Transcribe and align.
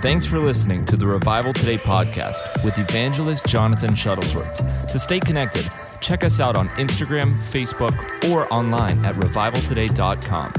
Thanks 0.00 0.26
for 0.26 0.38
listening 0.38 0.84
to 0.86 0.96
the 0.96 1.06
Revival 1.06 1.52
Today 1.52 1.76
podcast 1.76 2.64
with 2.64 2.78
evangelist 2.78 3.46
Jonathan 3.46 3.90
Shuttlesworth. 3.90 4.90
To 4.90 4.98
stay 4.98 5.20
connected, 5.20 5.70
check 6.00 6.24
us 6.24 6.40
out 6.40 6.56
on 6.56 6.68
Instagram, 6.70 7.36
Facebook, 7.36 7.94
or 8.30 8.52
online 8.52 9.04
at 9.04 9.14
revivaltoday.com. 9.16 10.54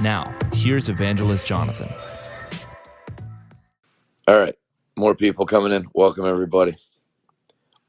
Now, 0.00 0.34
here's 0.52 0.88
evangelist 0.88 1.46
Jonathan. 1.46 1.92
All 4.26 4.38
right, 4.38 4.54
more 4.96 5.14
people 5.14 5.46
coming 5.46 5.72
in. 5.72 5.86
Welcome 5.94 6.24
everybody. 6.26 6.74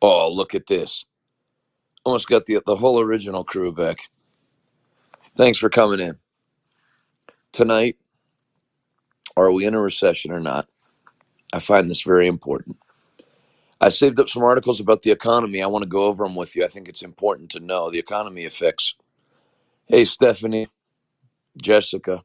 Oh, 0.02 0.32
look 0.32 0.54
at 0.54 0.68
this. 0.68 1.06
Almost 2.04 2.28
got 2.28 2.46
the 2.46 2.62
the 2.66 2.76
whole 2.76 3.00
original 3.00 3.44
crew 3.44 3.72
back. 3.72 4.10
Thanks 5.36 5.58
for 5.58 5.70
coming 5.70 6.00
in. 6.00 6.18
Tonight, 7.52 7.98
are 9.36 9.52
we 9.52 9.66
in 9.66 9.74
a 9.74 9.82
recession 9.82 10.32
or 10.32 10.40
not? 10.40 10.68
I 11.54 11.60
find 11.60 11.90
this 11.90 12.04
very 12.04 12.28
important. 12.28 12.78
I 13.82 13.90
saved 13.90 14.20
up 14.20 14.30
some 14.30 14.44
articles 14.44 14.80
about 14.80 15.04
the 15.04 15.12
economy. 15.12 15.62
I 15.64 15.68
want 15.68 15.84
to 15.84 15.90
go 15.90 16.06
over 16.06 16.24
them 16.26 16.36
with 16.36 16.56
you. 16.56 16.66
I 16.66 16.70
think 16.70 16.90
it's 16.90 17.04
important 17.04 17.52
to 17.52 17.60
know 17.60 17.90
the 17.92 18.00
economy 18.00 18.46
affects. 18.46 18.96
Hey, 19.88 20.06
Stephanie, 20.06 20.68
Jessica, 21.62 22.24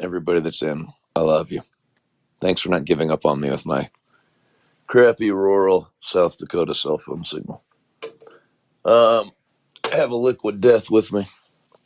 everybody 0.00 0.40
that's 0.40 0.62
in, 0.62 0.88
I 1.16 1.20
love 1.22 1.52
you. 1.52 1.62
Thanks 2.40 2.62
for 2.62 2.70
not 2.70 2.86
giving 2.86 3.10
up 3.10 3.26
on 3.26 3.40
me 3.40 3.50
with 3.50 3.66
my 3.66 3.90
crappy 4.88 5.30
rural 5.32 5.90
South 6.00 6.38
Dakota 6.38 6.74
cell 6.74 6.98
phone 6.98 7.24
signal. 7.24 7.64
Um, 8.84 9.32
I 9.92 9.96
have 9.96 10.10
a 10.12 10.16
liquid 10.16 10.60
death 10.60 10.90
with 10.90 11.12
me, 11.12 11.26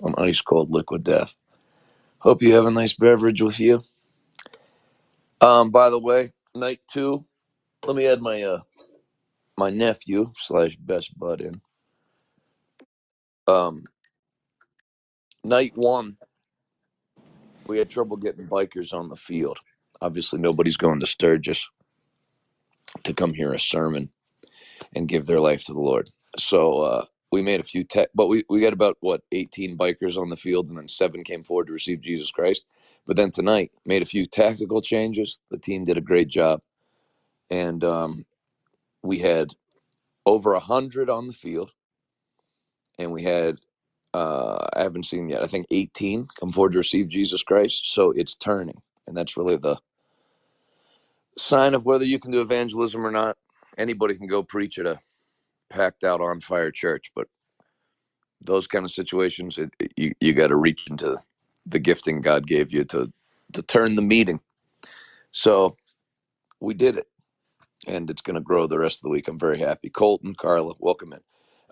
an 0.02 0.14
ice 0.18 0.40
cold 0.42 0.70
liquid 0.70 1.04
death. 1.04 1.34
Hope 2.20 2.42
you 2.42 2.54
have 2.54 2.66
a 2.66 2.70
nice 2.72 2.94
beverage 2.94 3.42
with 3.42 3.60
you. 3.60 3.82
Um, 5.40 5.70
by 5.70 5.90
the 5.90 5.98
way, 6.00 6.32
night 6.54 6.80
two, 6.90 7.24
let 7.86 7.96
me 7.96 8.06
add 8.06 8.22
my 8.22 8.42
uh 8.42 8.60
my 9.58 9.70
nephew 9.70 10.32
slash 10.36 10.76
best 10.76 11.18
bud 11.18 11.42
in. 11.42 11.60
Um, 13.48 13.84
night 15.44 15.72
one, 15.76 16.18
we 17.68 17.78
had 17.78 17.90
trouble 17.90 18.16
getting 18.18 18.48
bikers 18.48 18.94
on 18.94 19.08
the 19.10 19.16
field. 19.16 19.58
Obviously, 20.02 20.40
nobody's 20.40 20.76
going 20.78 21.00
to 21.00 21.06
Sturgis 21.06 21.66
to 23.04 23.14
come 23.14 23.34
hear 23.34 23.52
a 23.52 23.60
sermon 23.60 24.10
and 24.94 25.08
give 25.08 25.26
their 25.26 25.40
life 25.40 25.64
to 25.66 25.72
the 25.72 25.80
Lord. 25.80 26.10
So 26.38 26.80
uh, 26.80 27.04
we 27.32 27.42
made 27.42 27.60
a 27.60 27.64
few 27.64 27.84
tech, 27.84 28.08
but 28.14 28.28
we, 28.28 28.44
we 28.48 28.60
got 28.60 28.72
about 28.72 28.96
what 29.00 29.22
18 29.32 29.76
bikers 29.78 30.16
on 30.16 30.30
the 30.30 30.36
field, 30.36 30.68
and 30.68 30.78
then 30.78 30.88
seven 30.88 31.24
came 31.24 31.42
forward 31.42 31.68
to 31.68 31.72
receive 31.72 32.00
Jesus 32.00 32.30
Christ. 32.30 32.64
But 33.08 33.18
then 33.18 33.32
tonight, 33.32 33.72
made 33.86 34.02
a 34.02 34.06
few 34.06 34.26
tactical 34.26 34.82
changes. 34.82 35.40
The 35.50 35.58
team 35.58 35.84
did 35.86 35.98
a 35.98 36.02
great 36.02 36.28
job, 36.28 36.62
and 37.50 37.84
um, 37.84 38.26
we 39.02 39.18
had 39.18 39.54
over 40.26 40.54
a 40.54 40.60
hundred 40.60 41.10
on 41.10 41.26
the 41.28 41.32
field, 41.34 41.72
and 42.98 43.12
we 43.12 43.24
had 43.24 43.58
uh, 44.14 44.66
I 44.76 44.82
haven't 44.82 45.06
seen 45.06 45.28
yet. 45.28 45.42
I 45.42 45.46
think 45.46 45.66
18 45.70 46.28
come 46.40 46.52
forward 46.52 46.72
to 46.72 46.78
receive 46.78 47.08
Jesus 47.08 47.42
Christ. 47.42 47.92
So 47.92 48.12
it's 48.12 48.34
turning, 48.34 48.82
and 49.06 49.16
that's 49.16 49.36
really 49.36 49.56
the 49.56 49.78
sign 51.38 51.74
of 51.74 51.86
whether 51.86 52.04
you 52.04 52.18
can 52.20 52.32
do 52.32 52.42
evangelism 52.42 53.06
or 53.06 53.12
not. 53.12 53.36
Anybody 53.78 54.16
can 54.16 54.26
go 54.28 54.42
preach 54.42 54.78
at 54.78 54.86
a 54.86 55.00
packed 55.70 56.04
out 56.04 56.20
on 56.20 56.40
fire 56.40 56.70
church, 56.72 57.12
but 57.16 57.28
those 58.42 58.66
kind 58.68 58.84
of 58.84 58.92
situations, 58.92 59.58
it, 59.58 59.72
it- 59.80 59.94
you 59.96 60.12
you 60.20 60.32
got 60.34 60.48
to 60.48 60.56
reach 60.56 60.88
into 60.90 61.18
the 61.68 61.78
gifting 61.78 62.20
God 62.20 62.46
gave 62.46 62.72
you 62.72 62.84
to 62.84 63.12
to 63.52 63.62
turn 63.62 63.94
the 63.94 64.02
meeting. 64.02 64.40
So 65.30 65.76
we 66.60 66.74
did 66.74 66.96
it, 66.96 67.06
and 67.86 68.10
it's 68.10 68.22
going 68.22 68.34
to 68.34 68.40
grow 68.42 68.66
the 68.66 68.78
rest 68.78 68.98
of 68.98 69.02
the 69.02 69.10
week. 69.10 69.28
I'm 69.28 69.38
very 69.38 69.58
happy. 69.58 69.88
Colton, 69.88 70.34
Carla, 70.34 70.74
welcome 70.78 71.12
in. 71.12 71.20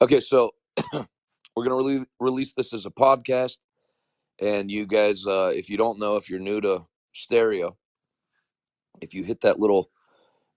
Okay, 0.01 0.21
so 0.21 0.53
we're 0.93 1.65
going 1.65 1.99
to 1.99 2.01
rele- 2.01 2.07
release 2.21 2.53
this 2.55 2.73
as 2.73 2.87
a 2.87 2.91
podcast, 2.91 3.59
and 4.41 4.71
you 4.71 4.87
guys, 4.87 5.27
uh, 5.27 5.53
if 5.55 5.69
you 5.69 5.77
don't 5.77 5.99
know, 5.99 6.17
if 6.17 6.31
you're 6.31 6.39
new 6.39 6.61
to 6.61 6.87
stereo, 7.13 7.77
if 9.01 9.15
you 9.15 9.25
hit 9.25 9.41
that 9.43 9.59
little 9.59 9.91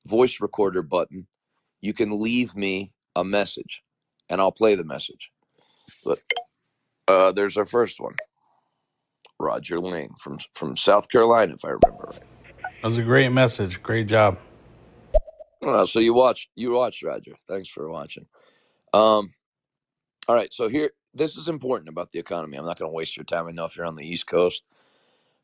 voice 0.05 0.39
recorder 0.39 0.83
button, 0.83 1.27
you 1.81 1.93
can 1.93 2.21
leave 2.21 2.55
me 2.55 2.91
a 3.15 3.23
message, 3.23 3.81
and 4.29 4.39
I'll 4.39 4.51
play 4.51 4.75
the 4.75 4.83
message. 4.83 5.31
But 6.05 6.19
uh, 7.07 7.31
there's 7.31 7.57
our 7.57 7.65
first 7.65 7.99
one. 7.99 8.15
Roger 9.39 9.79
Ling 9.79 10.13
from 10.19 10.39
from 10.53 10.75
South 10.77 11.09
Carolina, 11.09 11.53
if 11.53 11.65
I 11.65 11.69
remember 11.69 12.05
right. 12.11 12.23
That 12.81 12.87
was 12.87 12.97
a 12.97 13.03
great 13.03 13.31
message. 13.31 13.81
Great 13.83 14.07
job. 14.07 14.39
Well, 15.61 15.85
so 15.87 15.99
you 15.99 16.13
watched 16.13 16.49
you 16.55 16.71
watched 16.71 17.03
Roger. 17.03 17.33
Thanks 17.47 17.69
for 17.69 17.89
watching. 17.89 18.25
Um, 18.93 19.33
all 20.27 20.35
right, 20.35 20.53
so 20.53 20.69
here 20.69 20.91
this 21.13 21.37
is 21.37 21.47
important 21.49 21.89
about 21.89 22.11
the 22.11 22.19
economy. 22.19 22.57
I'm 22.57 22.65
not 22.65 22.79
going 22.79 22.89
to 22.89 22.95
waste 22.95 23.17
your 23.17 23.25
time. 23.25 23.47
I 23.47 23.51
know 23.51 23.65
if 23.65 23.75
you're 23.75 23.85
on 23.85 23.95
the 23.95 24.07
East 24.07 24.27
Coast, 24.27 24.63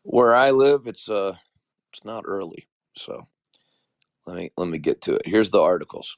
where 0.04 0.36
I 0.36 0.52
live, 0.52 0.88
it's 0.88 1.10
uh 1.10 1.36
it's 1.92 2.06
not 2.06 2.24
early. 2.28 2.68
So 2.96 3.28
let 4.26 4.38
me 4.38 4.52
let 4.58 4.68
me 4.70 4.78
get 4.78 5.02
to 5.04 5.16
it. 5.16 5.24
Here's 5.26 5.52
the 5.52 5.62
articles. 5.62 6.18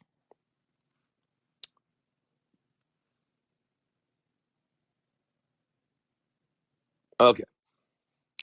Okay, 7.20 7.44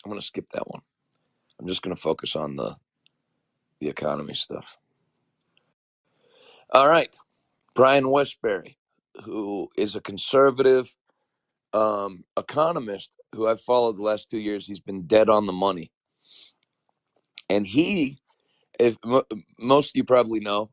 I'm 0.05 0.11
going 0.11 0.21
to 0.21 0.27
skip 0.27 0.47
that 0.53 0.69
one. 0.69 0.83
I'm 1.59 1.67
just 1.67 1.83
going 1.83 1.95
to 1.95 2.01
focus 2.01 2.37
on 2.37 2.57
the 2.57 2.77
the 3.81 3.89
economy 3.89 4.35
stuff. 4.35 4.79
All 6.73 6.89
right, 6.89 7.15
Brian 7.75 8.05
Wesbury, 8.05 8.77
who 9.25 9.69
is 9.77 9.97
a 9.97 10.01
conservative 10.01 10.95
um, 11.73 12.25
economist 12.37 13.17
who 13.35 13.47
I've 13.47 13.61
followed 13.61 13.99
the 13.99 14.03
last 14.03 14.31
two 14.31 14.39
years. 14.39 14.67
He's 14.67 14.81
been 14.81 15.07
dead 15.07 15.29
on 15.29 15.47
the 15.47 15.53
money, 15.53 15.91
and 17.49 17.67
he, 17.67 18.19
if 18.79 18.97
most 19.59 19.91
of 19.91 19.97
you 19.97 20.05
probably 20.05 20.41
know, 20.41 20.71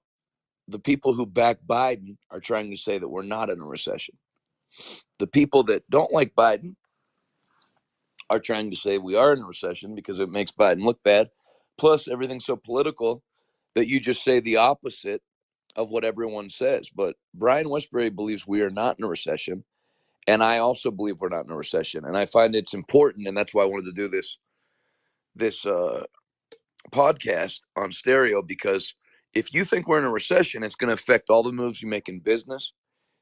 the 0.68 0.80
people 0.80 1.14
who 1.14 1.26
back 1.26 1.60
Biden 1.68 2.18
are 2.30 2.40
trying 2.40 2.70
to 2.72 2.78
say 2.78 2.98
that 2.98 3.10
we're 3.10 3.24
not 3.24 3.50
in 3.50 3.60
a 3.60 3.66
recession. 3.66 4.18
The 5.20 5.28
people 5.28 5.64
that 5.64 5.90
don't 5.90 6.14
like 6.14 6.34
Biden 6.34 6.76
are 8.32 8.40
trying 8.40 8.72
to 8.72 8.78
say 8.78 8.98
we 8.98 9.16
are 9.16 9.34
in 9.34 9.44
a 9.44 9.46
recession 9.46 9.94
because 9.94 10.20
it 10.20 10.30
makes 10.30 10.52
Biden 10.52 10.84
look 10.84 11.04
bad. 11.04 11.30
Plus, 11.78 12.08
everything's 12.08 12.46
so 12.46 12.56
political 12.56 13.24
that 13.76 13.88
you 13.88 14.00
just 14.00 14.24
say 14.24 14.40
the 14.40 14.58
opposite 14.58 15.22
of 15.76 15.90
what 15.90 16.06
everyone 16.06 16.50
says. 16.50 16.90
But 16.90 17.16
Brian 17.34 17.70
Wesbury 17.70 18.10
believes 18.10 18.48
we 18.48 18.62
are 18.62 18.70
not 18.70 18.98
in 18.98 19.06
a 19.06 19.10
recession. 19.10 19.66
And 20.28 20.44
I 20.44 20.60
also 20.60 20.92
believe 20.92 21.20
we're 21.20 21.30
not 21.30 21.46
in 21.46 21.52
a 21.52 21.58
recession. 21.58 22.06
And 22.06 22.16
I 22.16 22.26
find 22.26 22.56
it's 22.56 22.74
important. 22.74 23.28
And 23.28 23.36
that's 23.36 23.54
why 23.54 23.64
I 23.64 23.68
wanted 23.68 23.86
to 23.86 24.02
do 24.02 24.08
this 24.08 24.38
this 25.36 25.66
uh, 25.66 26.04
podcast 26.92 27.62
on 27.78 27.92
stereo 27.92 28.42
because 28.42 28.94
if 29.34 29.54
you 29.54 29.64
think 29.64 29.88
we're 29.88 30.00
in 30.00 30.04
a 30.06 30.12
recession, 30.12 30.64
it's 30.64 30.76
going 30.76 30.90
to 30.90 30.94
affect 30.94 31.30
all 31.30 31.44
the 31.44 31.54
moves 31.54 31.82
you 31.82 31.88
make 31.88 32.10
in 32.10 32.20
business. 32.20 32.74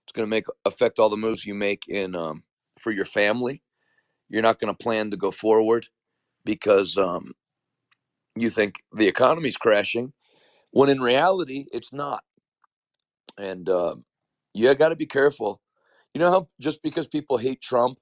It's 0.06 0.14
going 0.14 0.26
to 0.26 0.30
make 0.30 0.46
affect 0.66 0.98
all 1.00 1.10
the 1.10 1.18
moves 1.18 1.46
you 1.46 1.54
make 1.54 1.88
in 1.88 2.16
um, 2.16 2.44
for 2.80 2.92
your 2.92 3.06
family. 3.06 3.62
You're 4.30 4.44
not 4.44 4.60
going 4.60 4.74
to 4.74 4.78
plan 4.84 5.12
to 5.12 5.18
go 5.18 5.32
forward 5.32 5.88
because 6.46 6.98
um, 6.98 7.34
you 8.36 8.50
think 8.50 8.84
the 8.94 9.08
economy's 9.08 9.58
crashing, 9.58 10.14
when 10.72 10.90
in 10.90 11.02
reality 11.02 11.66
it's 11.74 11.94
not. 11.94 12.24
And 13.38 13.70
um, 13.70 14.04
you 14.54 14.74
got 14.76 14.90
to 14.90 14.96
be 14.96 15.06
careful. 15.06 15.62
You 16.14 16.20
know 16.20 16.32
how 16.32 16.50
just 16.60 16.82
because 16.84 17.08
people 17.08 17.38
hate 17.38 17.62
Trump, 17.62 18.00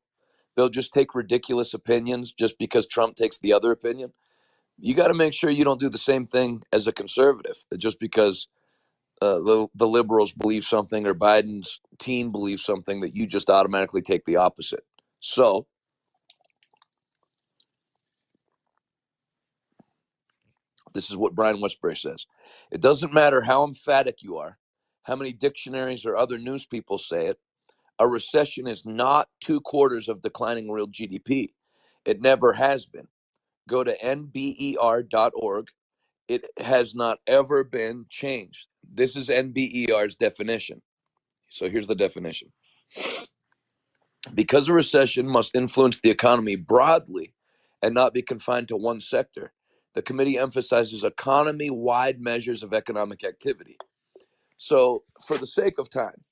they'll 0.56 0.70
just 0.70 0.94
take 0.94 1.16
ridiculous 1.16 1.74
opinions 1.74 2.32
just 2.34 2.58
because 2.58 2.88
Trump 2.88 3.16
takes 3.16 3.38
the 3.40 3.54
other 3.54 3.72
opinion. 3.72 4.14
You 4.80 4.96
got 4.96 5.08
to 5.10 5.14
make 5.14 5.34
sure 5.34 5.50
you 5.50 5.66
don't 5.66 5.80
do 5.80 5.90
the 5.90 5.98
same 5.98 6.28
thing 6.28 6.64
as 6.74 6.88
a 6.88 6.94
conservative. 6.94 7.58
Just 7.78 8.00
because 8.00 8.48
uh, 9.22 9.40
the 9.40 9.68
the 9.76 9.88
liberals 9.88 10.34
believe 10.34 10.64
something 10.64 11.08
or 11.08 11.16
Biden's 11.16 11.80
team 12.00 12.32
believes 12.32 12.64
something, 12.64 13.02
that 13.02 13.16
you 13.16 13.28
just 13.28 13.50
automatically 13.50 14.02
take 14.02 14.26
the 14.26 14.38
opposite. 14.38 14.86
So 15.20 15.68
this 20.98 21.12
is 21.12 21.16
what 21.16 21.36
Brian 21.36 21.62
Wesbury 21.62 21.96
says: 21.96 22.26
It 22.72 22.82
doesn't 22.82 23.14
matter 23.14 23.42
how 23.42 23.64
emphatic 23.64 24.24
you 24.24 24.38
are, 24.38 24.58
how 25.04 25.16
many 25.16 25.32
dictionaries 25.32 26.06
or 26.06 26.18
other 26.18 26.40
news 26.40 26.66
people 26.66 26.98
say 26.98 27.28
it. 27.28 27.40
A 28.00 28.08
recession 28.08 28.68
is 28.68 28.86
not 28.86 29.30
two 29.40 29.62
quarters 29.62 30.10
of 30.10 30.22
declining 30.22 30.72
real 30.72 30.88
GDP. 30.88 31.50
It 32.04 32.22
never 32.22 32.54
has 32.54 32.88
been. 32.88 33.08
Go 33.70 33.84
to 33.84 33.96
nber.org. 34.04 35.68
It 36.28 36.46
has 36.58 36.96
not 36.96 37.20
ever 37.28 37.64
been 37.64 38.06
changed. 38.10 38.68
This 38.90 39.16
is 39.16 39.30
NBER's 39.30 40.16
definition. 40.16 40.82
So 41.50 41.70
here's 41.70 41.88
the 41.88 41.96
definition. 41.96 42.52
Because 44.34 44.68
a 44.68 44.74
recession 44.74 45.28
must 45.28 45.56
influence 45.56 46.02
the 46.02 46.10
economy 46.10 46.56
broadly 46.56 47.34
and 47.82 47.94
not 47.94 48.14
be 48.14 48.22
confined 48.22 48.68
to 48.70 48.78
one 48.78 49.00
sector, 49.00 49.54
The 49.96 50.02
committee 50.04 50.38
emphasizes 50.38 51.04
economy 51.04 51.70
wide 51.70 52.22
measures 52.22 52.64
of 52.64 52.74
economic 52.74 53.24
activity. 53.24 53.78
So, 54.58 55.04
for 55.28 55.38
the 55.38 55.48
sake 55.48 55.80
of 55.80 55.90
time, 55.90 56.24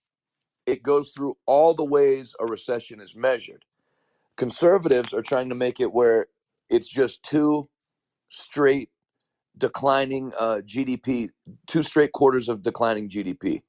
it 0.66 0.84
goes 0.84 1.12
through 1.12 1.38
all 1.46 1.74
the 1.74 1.86
ways 1.86 2.36
a 2.40 2.46
recession 2.46 3.02
is 3.02 3.16
measured. 3.16 3.66
Conservatives 4.38 5.14
are 5.14 5.22
trying 5.22 5.50
to 5.50 5.56
make 5.56 5.80
it 5.80 5.94
where 5.94 6.28
it's 6.70 6.90
just 6.90 7.24
two 7.24 7.70
straight 8.30 8.90
declining 9.58 10.34
uh, 10.40 10.58
GDP, 10.66 11.30
two 11.68 11.84
straight 11.84 12.12
quarters 12.14 12.50
of 12.50 12.62
declining 12.64 13.10
GDP. 13.10 13.62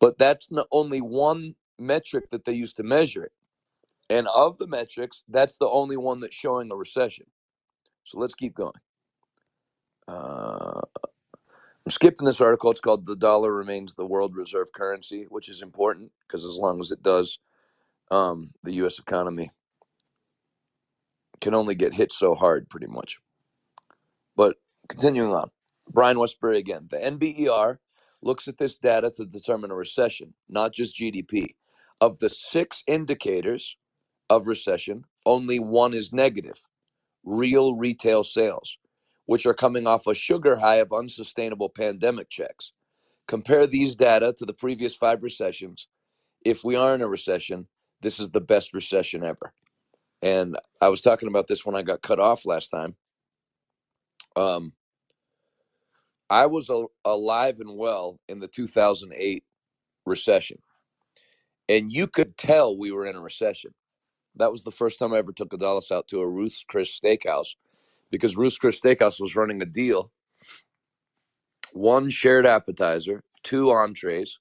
But 0.00 0.18
that's 0.18 0.50
not 0.50 0.66
only 0.72 1.00
one 1.00 1.56
metric 1.78 2.30
that 2.30 2.44
they 2.44 2.52
use 2.54 2.72
to 2.74 2.82
measure 2.82 3.24
it. 3.24 3.32
And 4.10 4.28
of 4.34 4.58
the 4.58 4.66
metrics, 4.66 5.24
that's 5.28 5.58
the 5.58 5.68
only 5.68 5.96
one 5.96 6.20
that's 6.20 6.36
showing 6.36 6.70
a 6.72 6.76
recession. 6.76 7.26
So 8.08 8.18
let's 8.18 8.34
keep 8.34 8.54
going. 8.54 8.72
Uh, 10.08 10.80
I'm 11.84 11.90
skipping 11.90 12.24
this 12.24 12.40
article. 12.40 12.70
It's 12.70 12.80
called 12.80 13.04
The 13.04 13.16
Dollar 13.16 13.52
Remains 13.52 13.92
the 13.92 14.06
World 14.06 14.34
Reserve 14.34 14.72
Currency, 14.72 15.26
which 15.28 15.50
is 15.50 15.60
important 15.60 16.10
because 16.26 16.42
as 16.46 16.56
long 16.56 16.80
as 16.80 16.90
it 16.90 17.02
does, 17.02 17.38
um, 18.10 18.52
the 18.64 18.72
U.S. 18.76 18.98
economy 18.98 19.50
can 21.42 21.52
only 21.52 21.74
get 21.74 21.92
hit 21.92 22.10
so 22.10 22.34
hard, 22.34 22.70
pretty 22.70 22.86
much. 22.86 23.18
But 24.36 24.56
continuing 24.88 25.34
on, 25.34 25.50
Brian 25.90 26.18
Wesbury 26.18 26.56
again. 26.56 26.88
The 26.90 26.96
NBER 26.96 27.76
looks 28.22 28.48
at 28.48 28.56
this 28.56 28.76
data 28.76 29.10
to 29.16 29.26
determine 29.26 29.70
a 29.70 29.74
recession, 29.74 30.32
not 30.48 30.72
just 30.72 30.96
GDP. 30.96 31.56
Of 32.00 32.20
the 32.20 32.30
six 32.30 32.84
indicators 32.86 33.76
of 34.30 34.46
recession, 34.46 35.04
only 35.26 35.58
one 35.58 35.92
is 35.92 36.10
negative 36.10 36.62
real 37.28 37.76
retail 37.76 38.24
sales, 38.24 38.78
which 39.26 39.46
are 39.46 39.54
coming 39.54 39.86
off 39.86 40.06
a 40.06 40.14
sugar 40.14 40.56
high 40.56 40.76
of 40.76 40.92
unsustainable 40.92 41.68
pandemic 41.68 42.30
checks. 42.30 42.72
Compare 43.26 43.66
these 43.66 43.94
data 43.94 44.34
to 44.38 44.46
the 44.46 44.54
previous 44.54 44.94
five 44.94 45.22
recessions. 45.22 45.88
If 46.44 46.64
we 46.64 46.76
are 46.76 46.94
in 46.94 47.02
a 47.02 47.08
recession, 47.08 47.68
this 48.00 48.18
is 48.18 48.30
the 48.30 48.40
best 48.40 48.72
recession 48.72 49.24
ever. 49.24 49.52
And 50.22 50.56
I 50.80 50.88
was 50.88 51.00
talking 51.00 51.28
about 51.28 51.46
this 51.46 51.66
when 51.66 51.76
I 51.76 51.82
got 51.82 52.02
cut 52.02 52.18
off 52.18 52.46
last 52.46 52.68
time. 52.68 52.96
Um, 54.34 54.72
I 56.30 56.46
was 56.46 56.70
alive 57.04 57.60
and 57.60 57.76
well 57.76 58.18
in 58.28 58.38
the 58.38 58.48
2008 58.48 59.44
recession, 60.06 60.58
and 61.68 61.90
you 61.90 62.06
could 62.06 62.36
tell 62.36 62.76
we 62.76 62.92
were 62.92 63.06
in 63.06 63.16
a 63.16 63.20
recession. 63.20 63.72
That 64.38 64.50
was 64.50 64.62
the 64.62 64.70
first 64.70 64.98
time 64.98 65.12
I 65.12 65.18
ever 65.18 65.32
took 65.32 65.50
Adalis 65.50 65.92
out 65.92 66.08
to 66.08 66.20
a 66.20 66.28
Ruth's 66.28 66.64
Chris 66.66 66.98
Steakhouse 66.98 67.56
because 68.10 68.36
Ruth's 68.36 68.58
Chris 68.58 68.80
Steakhouse 68.80 69.20
was 69.20 69.36
running 69.36 69.60
a 69.62 69.66
deal 69.66 70.10
one 71.72 72.10
shared 72.10 72.46
appetizer, 72.46 73.22
two 73.42 73.70
entrees, 73.70 74.38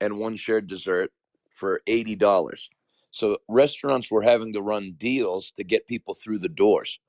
and 0.00 0.18
one 0.18 0.36
shared 0.36 0.66
dessert 0.66 1.10
for 1.54 1.80
$80. 1.88 2.68
So 3.10 3.38
restaurants 3.48 4.10
were 4.10 4.22
having 4.22 4.52
to 4.52 4.62
run 4.62 4.94
deals 4.98 5.50
to 5.52 5.64
get 5.64 5.86
people 5.86 6.14
through 6.14 6.38
the 6.38 6.48
doors. 6.48 7.00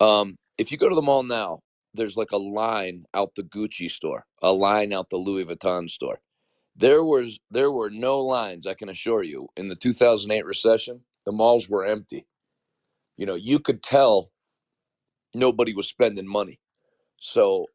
Um, 0.00 0.38
if 0.56 0.72
you 0.72 0.78
go 0.78 0.88
to 0.88 0.94
the 0.94 1.02
mall 1.02 1.22
now, 1.22 1.60
there's 1.94 2.16
like 2.16 2.30
a 2.32 2.36
line 2.36 3.04
out 3.14 3.34
the 3.34 3.42
Gucci 3.42 3.90
store, 3.90 4.24
a 4.42 4.52
line 4.52 4.92
out 4.92 5.10
the 5.10 5.16
Louis 5.16 5.44
Vuitton 5.44 5.90
store. 5.90 6.20
There 6.76 7.04
was 7.04 7.38
there 7.50 7.70
were 7.70 7.90
no 7.90 8.20
lines, 8.20 8.66
I 8.66 8.74
can 8.74 8.88
assure 8.88 9.22
you. 9.22 9.48
In 9.56 9.68
the 9.68 9.76
2008 9.76 10.46
recession, 10.46 11.00
the 11.26 11.32
malls 11.32 11.68
were 11.68 11.84
empty. 11.84 12.26
You 13.16 13.26
know, 13.26 13.34
you 13.34 13.58
could 13.58 13.82
tell 13.82 14.30
nobody 15.34 15.74
was 15.74 15.88
spending 15.88 16.26
money. 16.26 16.60
So 17.18 17.66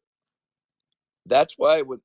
that's 1.24 1.54
why 1.56 1.82
with 1.82 2.00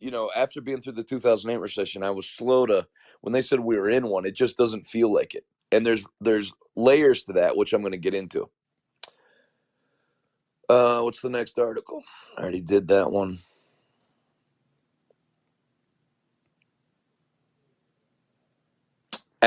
you 0.00 0.10
know, 0.10 0.30
after 0.34 0.60
being 0.60 0.80
through 0.80 0.92
the 0.92 1.02
2008 1.02 1.60
recession, 1.60 2.02
I 2.02 2.10
was 2.10 2.28
slow 2.28 2.66
to 2.66 2.86
when 3.20 3.32
they 3.32 3.42
said 3.42 3.60
we 3.60 3.76
were 3.78 3.90
in 3.90 4.06
one, 4.08 4.26
it 4.26 4.36
just 4.36 4.56
doesn't 4.56 4.86
feel 4.86 5.12
like 5.12 5.34
it. 5.34 5.44
And 5.72 5.84
there's 5.84 6.06
there's 6.20 6.52
layers 6.76 7.22
to 7.22 7.32
that 7.34 7.56
which 7.56 7.72
I'm 7.72 7.82
going 7.82 7.92
to 7.92 7.98
get 7.98 8.14
into. 8.14 8.48
Uh, 10.68 11.00
what's 11.00 11.22
the 11.22 11.30
next 11.30 11.58
article? 11.58 12.02
I 12.36 12.42
already 12.42 12.60
did 12.60 12.88
that 12.88 13.10
one. 13.10 13.38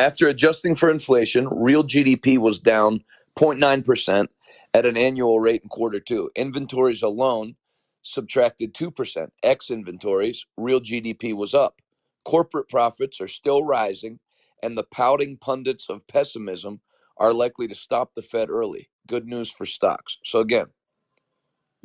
After 0.01 0.27
adjusting 0.27 0.73
for 0.73 0.89
inflation, 0.89 1.47
real 1.51 1.83
GDP 1.83 2.39
was 2.39 2.57
down 2.57 3.03
0.9% 3.37 4.27
at 4.73 4.85
an 4.87 4.97
annual 4.97 5.39
rate 5.39 5.61
in 5.61 5.69
quarter 5.69 5.99
two. 5.99 6.31
Inventories 6.35 7.03
alone 7.03 7.55
subtracted 8.01 8.73
2%. 8.73 9.27
X 9.43 9.69
inventories, 9.69 10.47
real 10.57 10.79
GDP 10.79 11.35
was 11.35 11.53
up. 11.53 11.83
Corporate 12.25 12.67
profits 12.67 13.21
are 13.21 13.27
still 13.27 13.63
rising, 13.63 14.17
and 14.63 14.75
the 14.75 14.87
pouting 14.89 15.37
pundits 15.37 15.87
of 15.87 16.07
pessimism 16.07 16.81
are 17.17 17.31
likely 17.31 17.67
to 17.67 17.75
stop 17.75 18.15
the 18.15 18.23
Fed 18.23 18.49
early. 18.49 18.89
Good 19.07 19.27
news 19.27 19.51
for 19.51 19.67
stocks. 19.67 20.17
So, 20.23 20.39
again, 20.39 20.65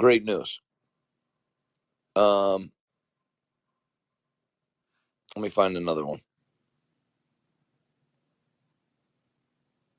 great 0.01 0.25
news. 0.25 0.59
Um, 2.17 2.73
let 5.37 5.43
me 5.43 5.51
find 5.51 5.77
another 5.77 6.07
one. 6.07 6.23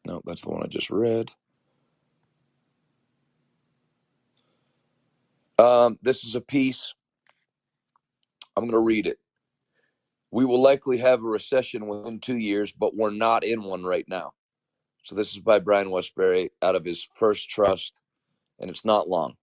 No, 0.07 0.21
that's 0.25 0.43
the 0.43 0.49
one 0.49 0.63
I 0.63 0.67
just 0.67 0.89
read. 0.89 1.31
Um, 5.59 5.99
this 6.01 6.23
is 6.23 6.35
a 6.35 6.41
piece. 6.41 6.93
I'm 8.55 8.63
going 8.63 8.71
to 8.73 8.79
read 8.79 9.05
it. 9.05 9.19
We 10.31 10.45
will 10.45 10.61
likely 10.61 10.97
have 10.99 11.21
a 11.21 11.27
recession 11.27 11.87
within 11.87 12.19
two 12.19 12.37
years, 12.37 12.71
but 12.71 12.95
we're 12.95 13.11
not 13.11 13.43
in 13.43 13.63
one 13.63 13.83
right 13.83 14.05
now. 14.07 14.31
So 15.03 15.15
this 15.15 15.33
is 15.33 15.39
by 15.39 15.59
Brian 15.59 15.89
Wesbury 15.91 16.51
out 16.61 16.75
of 16.75 16.85
his 16.85 17.07
first 17.15 17.49
trust, 17.49 17.99
and 18.59 18.69
it's 18.69 18.85
not 18.85 19.09
long. 19.09 19.35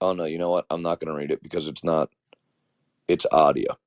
Oh 0.00 0.12
no, 0.12 0.24
you 0.24 0.38
know 0.38 0.50
what? 0.50 0.66
I'm 0.70 0.82
not 0.82 1.00
going 1.00 1.12
to 1.12 1.18
read 1.18 1.30
it 1.30 1.42
because 1.42 1.68
it's 1.68 1.84
not. 1.84 2.10
It's 3.08 3.26
audio. 3.32 3.78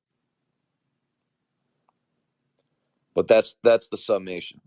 But 3.15 3.27
that's 3.27 3.55
that's 3.63 3.89
the 3.89 3.97
summation. 3.97 4.61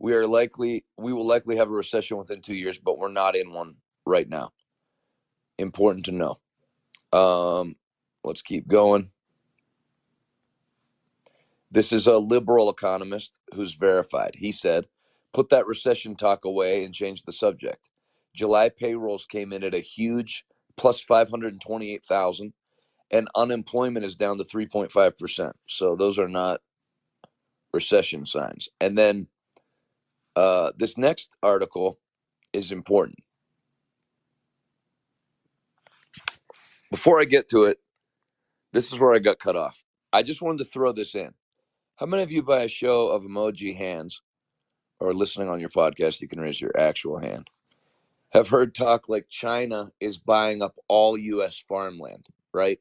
We 0.00 0.14
are 0.14 0.26
likely 0.26 0.84
we 0.96 1.12
will 1.12 1.26
likely 1.26 1.56
have 1.56 1.68
a 1.68 1.72
recession 1.72 2.16
within 2.16 2.40
two 2.40 2.54
years, 2.54 2.78
but 2.78 2.98
we're 2.98 3.12
not 3.12 3.36
in 3.36 3.52
one 3.52 3.76
right 4.06 4.28
now. 4.28 4.52
Important 5.58 6.06
to 6.06 6.12
know. 6.12 6.38
Um, 7.12 7.76
let's 8.24 8.42
keep 8.42 8.66
going. 8.66 9.10
This 11.70 11.92
is 11.92 12.06
a 12.06 12.16
liberal 12.16 12.70
economist 12.70 13.38
who's 13.54 13.74
verified. 13.74 14.34
He 14.34 14.50
said, 14.52 14.86
put 15.32 15.50
that 15.50 15.66
recession 15.66 16.16
talk 16.16 16.44
away 16.44 16.84
and 16.84 16.94
change 16.94 17.22
the 17.22 17.32
subject. 17.32 17.90
July 18.34 18.70
payrolls 18.70 19.26
came 19.26 19.52
in 19.52 19.62
at 19.62 19.74
a 19.74 19.80
huge 19.80 20.44
plus 20.76 21.00
528,000 21.00 22.52
and 23.10 23.28
unemployment 23.36 24.04
is 24.04 24.16
down 24.16 24.38
to 24.38 24.44
3.5%. 24.44 25.52
So 25.68 25.94
those 25.94 26.18
are 26.18 26.28
not 26.28 26.60
recession 27.72 28.24
signs. 28.24 28.68
And 28.80 28.96
then 28.96 29.26
uh, 30.36 30.72
this 30.76 30.96
next 30.96 31.36
article 31.42 31.98
is 32.52 32.72
important. 32.72 33.18
Before 36.90 37.20
I 37.20 37.24
get 37.24 37.48
to 37.50 37.64
it, 37.64 37.78
this 38.72 38.92
is 38.92 38.98
where 38.98 39.14
I 39.14 39.18
got 39.18 39.38
cut 39.38 39.56
off. 39.56 39.84
I 40.12 40.22
just 40.22 40.42
wanted 40.42 40.58
to 40.58 40.70
throw 40.70 40.92
this 40.92 41.14
in. 41.14 41.32
How 41.96 42.06
many 42.06 42.22
of 42.22 42.32
you, 42.32 42.42
by 42.42 42.62
a 42.62 42.68
show 42.68 43.08
of 43.08 43.22
emoji 43.22 43.76
hands 43.76 44.22
or 44.98 45.12
listening 45.12 45.48
on 45.48 45.60
your 45.60 45.68
podcast, 45.68 46.20
you 46.20 46.28
can 46.28 46.40
raise 46.40 46.60
your 46.60 46.72
actual 46.78 47.18
hand, 47.18 47.48
have 48.32 48.48
heard 48.48 48.74
talk 48.74 49.08
like 49.08 49.28
China 49.28 49.90
is 50.00 50.18
buying 50.18 50.62
up 50.62 50.76
all 50.88 51.18
U.S. 51.18 51.58
farmland, 51.68 52.26
right? 52.52 52.80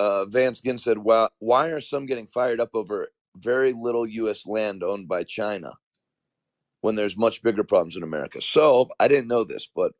Uh, 0.00 0.24
Vance 0.26 0.60
Ginn 0.60 0.78
said, 0.78 0.98
well, 0.98 1.30
why 1.38 1.68
are 1.68 1.80
some 1.80 2.06
getting 2.06 2.26
fired 2.26 2.60
up 2.60 2.70
over 2.74 3.08
very 3.36 3.72
little 3.72 4.06
U.S. 4.06 4.46
land 4.46 4.82
owned 4.82 5.08
by 5.08 5.24
China 5.24 5.74
when 6.82 6.96
there's 6.96 7.16
much 7.16 7.42
bigger 7.42 7.64
problems 7.64 7.96
in 7.96 8.02
America? 8.02 8.42
So 8.42 8.90
I 9.00 9.08
didn't 9.08 9.28
know 9.28 9.44
this, 9.44 9.68
but 9.74 9.92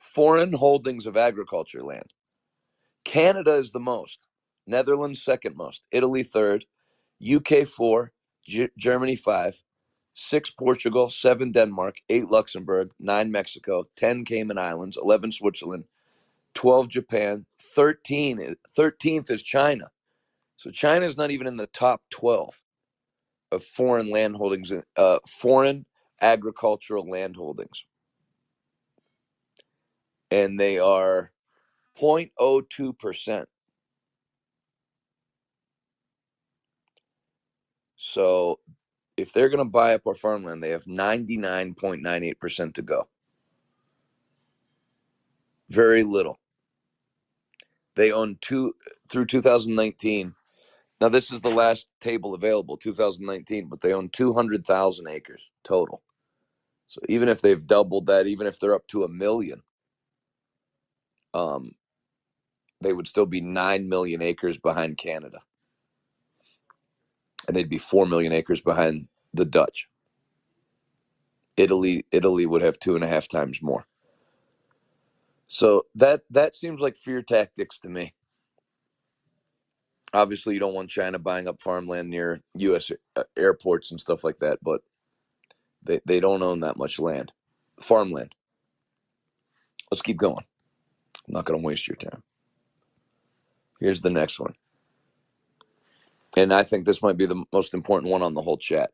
foreign 0.00 0.54
holdings 0.54 1.06
of 1.06 1.16
agriculture 1.16 1.82
land. 1.82 2.12
Canada 3.04 3.54
is 3.54 3.72
the 3.72 3.80
most, 3.80 4.28
Netherlands 4.66 5.22
second 5.22 5.56
most, 5.56 5.82
Italy 5.92 6.22
third, 6.22 6.66
UK 7.24 7.66
four, 7.66 8.12
G- 8.44 8.68
Germany 8.78 9.16
five, 9.16 9.62
six 10.14 10.50
Portugal, 10.50 11.08
seven 11.08 11.52
Denmark, 11.52 11.96
eight 12.10 12.28
Luxembourg, 12.30 12.90
nine 13.00 13.32
Mexico, 13.32 13.84
10 13.96 14.24
Cayman 14.24 14.58
Islands, 14.58 14.98
11 15.02 15.32
Switzerland, 15.32 15.84
12 16.54 16.88
Japan, 16.88 17.46
13 17.58 18.56
13th 18.76 19.30
is 19.30 19.42
China. 19.42 19.86
So 20.60 20.70
China 20.72 21.06
is 21.06 21.18
not 21.18 21.32
even 21.32 21.48
in 21.48 21.58
the 21.58 21.68
top 21.68 22.02
12 22.12 22.62
of 23.52 23.64
foreign 23.64 24.10
land 24.10 24.36
holdings, 24.36 24.72
uh, 24.96 25.20
foreign 25.28 25.86
agricultural 26.22 27.10
land 27.10 27.36
holdings. 27.36 27.84
and 30.30 30.60
they 30.60 30.78
are 30.78 31.32
0.02%. 32.00 33.46
So 37.96 38.60
if 39.16 39.32
they're 39.32 39.48
going 39.48 39.64
to 39.64 39.70
buy 39.70 39.94
up 39.94 40.06
our 40.06 40.14
farmland, 40.14 40.62
they 40.62 40.70
have 40.70 40.84
99.98% 40.84 42.74
to 42.74 42.82
go. 42.82 43.08
Very 45.68 46.04
little. 46.04 46.40
They 47.96 48.12
own 48.12 48.38
two 48.40 48.74
through 49.08 49.26
2019. 49.26 50.34
Now, 51.00 51.10
this 51.10 51.30
is 51.32 51.40
the 51.42 51.50
last 51.50 51.88
table 52.00 52.34
available, 52.34 52.76
2019, 52.78 53.68
but 53.68 53.80
they 53.82 53.92
own 53.94 54.10
200,000 54.10 55.08
acres 55.08 55.50
total. 55.64 56.02
So 56.88 57.00
even 57.08 57.28
if 57.28 57.42
they've 57.42 57.66
doubled 57.66 58.06
that, 58.06 58.26
even 58.28 58.46
if 58.46 58.60
they're 58.60 58.74
up 58.74 58.86
to 58.88 59.04
a 59.04 59.08
million, 59.08 59.62
um, 61.34 61.72
they 62.82 62.92
would 62.92 63.08
still 63.08 63.26
be 63.26 63.40
9 63.42 63.88
million 63.88 64.22
acres 64.22 64.58
behind 64.58 64.98
Canada. 64.98 65.40
And 67.48 67.56
they'd 67.56 67.70
be 67.70 67.78
4 67.78 68.06
million 68.06 68.32
acres 68.32 68.60
behind 68.62 69.08
the 69.34 69.46
Dutch. 69.46 69.88
Italy, 71.56 72.06
Italy 72.12 72.46
would 72.46 72.62
have 72.62 72.78
two 72.80 72.96
and 72.96 73.04
a 73.04 73.08
half 73.08 73.28
times 73.28 73.62
more. 73.62 73.86
So 75.48 75.86
that 75.96 76.22
that 76.30 76.54
seems 76.54 76.80
like 76.80 76.96
fear 76.96 77.22
tactics 77.22 77.78
to 77.80 77.90
me. 77.90 78.14
Obviously, 80.12 80.54
you 80.54 80.60
don't 80.60 80.74
want 80.74 80.90
China 80.90 81.18
buying 81.18 81.48
up 81.48 81.60
farmland 81.60 82.10
near 82.10 82.40
U.S. 82.56 82.90
Uh, 83.16 83.24
airports 83.36 83.90
and 83.90 84.00
stuff 84.00 84.24
like 84.24 84.38
that, 84.40 84.58
but 84.62 84.82
they, 85.82 86.00
they 86.06 86.20
don't 86.20 86.42
own 86.42 86.60
that 86.60 86.76
much 86.76 86.98
land, 86.98 87.32
farmland. 87.80 88.34
Let's 89.90 90.02
keep 90.02 90.18
going. 90.18 90.44
I'm 91.28 91.34
not 91.34 91.44
going 91.44 91.60
to 91.60 91.66
waste 91.66 91.88
your 91.88 91.96
time. 91.96 92.22
Here's 93.80 94.00
the 94.00 94.10
next 94.10 94.40
one. 94.40 94.54
And 96.36 96.52
I 96.52 96.62
think 96.62 96.84
this 96.84 97.02
might 97.02 97.16
be 97.16 97.26
the 97.26 97.44
most 97.52 97.74
important 97.74 98.12
one 98.12 98.22
on 98.22 98.34
the 98.34 98.42
whole 98.42 98.58
chat. 98.58 98.90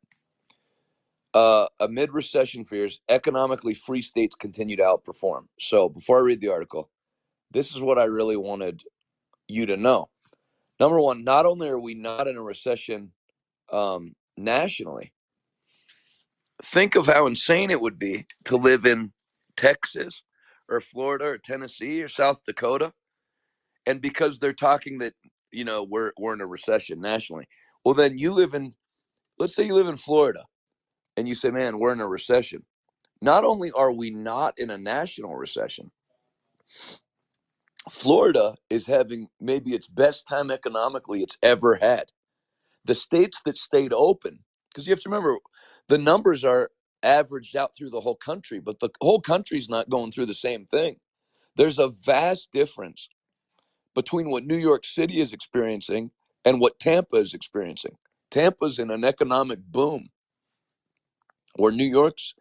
Uh, 1.34 1.66
amid 1.80 2.12
recession 2.12 2.64
fears, 2.64 3.00
economically 3.08 3.74
free 3.74 4.00
states 4.00 4.34
continue 4.34 4.76
to 4.76 4.82
outperform. 4.82 5.46
So 5.60 5.88
before 5.88 6.18
I 6.18 6.22
read 6.22 6.40
the 6.40 6.48
article, 6.48 6.90
this 7.50 7.74
is 7.74 7.82
what 7.82 7.98
I 7.98 8.04
really 8.04 8.36
wanted 8.36 8.82
you 9.48 9.66
to 9.66 9.76
know. 9.76 10.08
Number 10.78 11.00
one, 11.00 11.24
not 11.24 11.46
only 11.46 11.68
are 11.68 11.80
we 11.80 11.94
not 11.94 12.28
in 12.28 12.36
a 12.36 12.42
recession 12.42 13.12
um, 13.72 14.14
nationally, 14.36 15.12
think 16.62 16.94
of 16.94 17.06
how 17.06 17.26
insane 17.26 17.70
it 17.70 17.80
would 17.80 17.98
be 17.98 18.26
to 18.44 18.56
live 18.56 18.84
in 18.84 19.12
Texas 19.56 20.22
or 20.68 20.80
Florida 20.80 21.24
or 21.24 21.38
Tennessee 21.38 22.02
or 22.02 22.08
South 22.08 22.42
Dakota. 22.44 22.92
And 23.86 24.00
because 24.00 24.38
they're 24.38 24.52
talking 24.52 24.98
that, 24.98 25.14
you 25.52 25.64
know, 25.64 25.82
we're, 25.82 26.12
we're 26.18 26.34
in 26.34 26.40
a 26.40 26.46
recession 26.46 27.00
nationally. 27.00 27.46
Well, 27.84 27.94
then 27.94 28.18
you 28.18 28.32
live 28.32 28.52
in, 28.54 28.72
let's 29.38 29.54
say 29.54 29.64
you 29.64 29.74
live 29.74 29.88
in 29.88 29.96
Florida 29.96 30.44
and 31.16 31.28
you 31.28 31.34
say, 31.34 31.50
man, 31.50 31.78
we're 31.78 31.92
in 31.92 32.00
a 32.00 32.08
recession. 32.08 32.64
Not 33.22 33.44
only 33.44 33.70
are 33.72 33.92
we 33.92 34.10
not 34.10 34.54
in 34.58 34.70
a 34.70 34.78
national 34.78 35.36
recession, 35.36 35.90
Florida 37.90 38.56
is 38.70 38.86
having 38.86 39.28
maybe 39.40 39.72
its 39.74 39.86
best 39.86 40.26
time 40.28 40.50
economically 40.50 41.22
it's 41.22 41.38
ever 41.42 41.76
had. 41.76 42.12
The 42.84 42.94
states 42.94 43.40
that 43.46 43.58
stayed 43.58 43.92
open, 43.92 44.40
because 44.70 44.86
you 44.86 44.92
have 44.92 45.02
to 45.02 45.10
remember, 45.10 45.38
the 45.88 45.98
numbers 45.98 46.44
are 46.44 46.70
averaged 47.02 47.56
out 47.56 47.76
through 47.76 47.90
the 47.90 48.00
whole 48.00 48.16
country, 48.16 48.60
but 48.60 48.80
the 48.80 48.90
whole 49.00 49.20
country's 49.20 49.68
not 49.68 49.90
going 49.90 50.12
through 50.12 50.26
the 50.26 50.34
same 50.34 50.66
thing. 50.66 50.96
There's 51.56 51.78
a 51.78 51.88
vast 51.88 52.50
difference 52.52 53.08
between 53.94 54.30
what 54.30 54.46
New 54.46 54.56
York 54.58 54.84
City 54.86 55.20
is 55.20 55.32
experiencing 55.32 56.12
and 56.44 56.60
what 56.60 56.80
Tampa 56.80 57.16
is 57.16 57.34
experiencing. 57.34 57.96
Tampa's 58.30 58.78
in 58.78 58.90
an 58.90 59.04
economic 59.04 59.60
boom 59.60 60.10
where 61.56 61.72
New 61.72 61.84
York's 61.86 62.34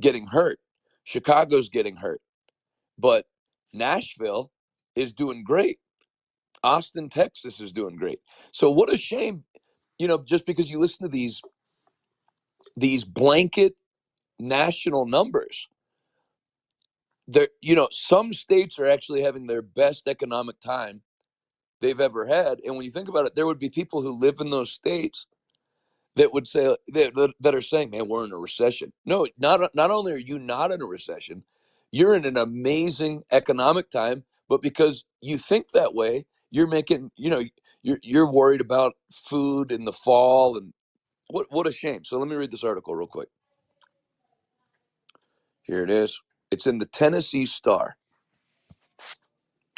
getting 0.00 0.28
hurt, 0.28 0.60
Chicago's 1.04 1.68
getting 1.70 1.96
hurt, 1.96 2.20
but 2.98 3.26
Nashville 3.72 4.50
is 4.96 5.14
doing 5.14 5.44
great. 5.44 5.78
Austin, 6.64 7.08
Texas 7.08 7.60
is 7.60 7.72
doing 7.72 7.96
great. 7.96 8.20
So 8.52 8.70
what 8.70 8.92
a 8.92 8.96
shame, 8.96 9.44
you 9.98 10.08
know, 10.08 10.18
just 10.22 10.46
because 10.46 10.70
you 10.70 10.78
listen 10.78 11.04
to 11.06 11.12
these 11.12 11.42
these 12.76 13.04
blanket 13.04 13.76
national 14.40 15.06
numbers. 15.06 15.68
There, 17.28 17.48
you 17.62 17.74
know, 17.76 17.88
some 17.92 18.32
states 18.32 18.78
are 18.78 18.86
actually 18.88 19.22
having 19.22 19.46
their 19.46 19.62
best 19.62 20.08
economic 20.08 20.60
time 20.60 21.02
they've 21.80 22.00
ever 22.00 22.26
had. 22.26 22.60
And 22.64 22.76
when 22.76 22.84
you 22.86 22.92
think 22.92 23.08
about 23.08 23.26
it, 23.26 23.36
there 23.36 23.46
would 23.46 23.60
be 23.60 23.70
people 23.70 24.02
who 24.02 24.12
live 24.12 24.40
in 24.40 24.50
those 24.50 24.72
states 24.72 25.26
that 26.16 26.34
would 26.34 26.48
say 26.48 26.76
that, 26.88 27.34
that 27.40 27.56
are 27.56 27.62
saying, 27.62 27.90
"Man, 27.90 28.08
we're 28.08 28.26
in 28.26 28.32
a 28.32 28.38
recession." 28.38 28.92
No, 29.06 29.28
not 29.38 29.74
not 29.74 29.92
only 29.92 30.12
are 30.12 30.18
you 30.18 30.38
not 30.38 30.72
in 30.72 30.82
a 30.82 30.86
recession, 30.86 31.44
you're 31.92 32.16
in 32.16 32.26
an 32.26 32.38
amazing 32.38 33.24
economic 33.32 33.90
time. 33.90 34.24
But 34.48 34.62
because 34.62 35.04
you 35.22 35.38
think 35.38 35.70
that 35.72 35.94
way, 35.94 36.26
you're 36.50 36.68
making 36.68 37.10
you 37.16 37.30
know 37.30 37.42
you're 37.82 38.00
you're 38.02 38.30
worried 38.32 38.60
about 38.62 38.94
food 39.12 39.72
in 39.72 39.84
the 39.86 39.92
fall 39.92 40.56
and 40.56 40.72
what 41.30 41.46
what 41.50 41.66
a 41.68 41.72
shame. 41.72 42.04
So 42.04 42.18
let 42.18 42.28
me 42.28 42.36
read 42.36 42.50
this 42.52 42.64
article 42.64 42.94
real 42.94 43.08
quick. 43.08 43.28
Here 45.64 45.84
it 45.84 45.90
is. 45.90 46.20
It's 46.50 46.66
in 46.66 46.78
the 46.78 46.86
Tennessee 46.86 47.46
Star. 47.46 47.96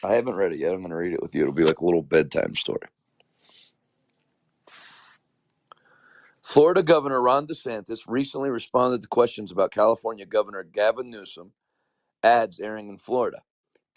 I 0.05 0.15
haven't 0.15 0.37
read 0.37 0.53
it 0.53 0.59
yet. 0.61 0.73
I'm 0.73 0.81
going 0.81 0.91
to 0.91 0.97
read 0.97 1.13
it 1.15 1.23
with 1.23 1.35
you. 1.35 1.43
It'll 1.43 1.55
be 1.55 1.65
like 1.65 1.81
a 1.81 1.85
little 1.85 2.03
bedtime 2.03 2.55
story. 2.55 2.89
Florida 6.45 6.83
Governor 6.83 7.23
Ron 7.23 7.47
DeSantis 7.47 8.01
recently 8.09 8.51
responded 8.51 9.03
to 9.03 9.09
questions 9.09 9.53
about 9.53 9.73
California 9.73 10.27
Governor 10.27 10.65
Gavin 10.65 11.11
Newsom 11.11 11.53
ads 12.23 12.61
airing 12.61 12.89
in 12.89 12.99
Florida. 12.99 13.43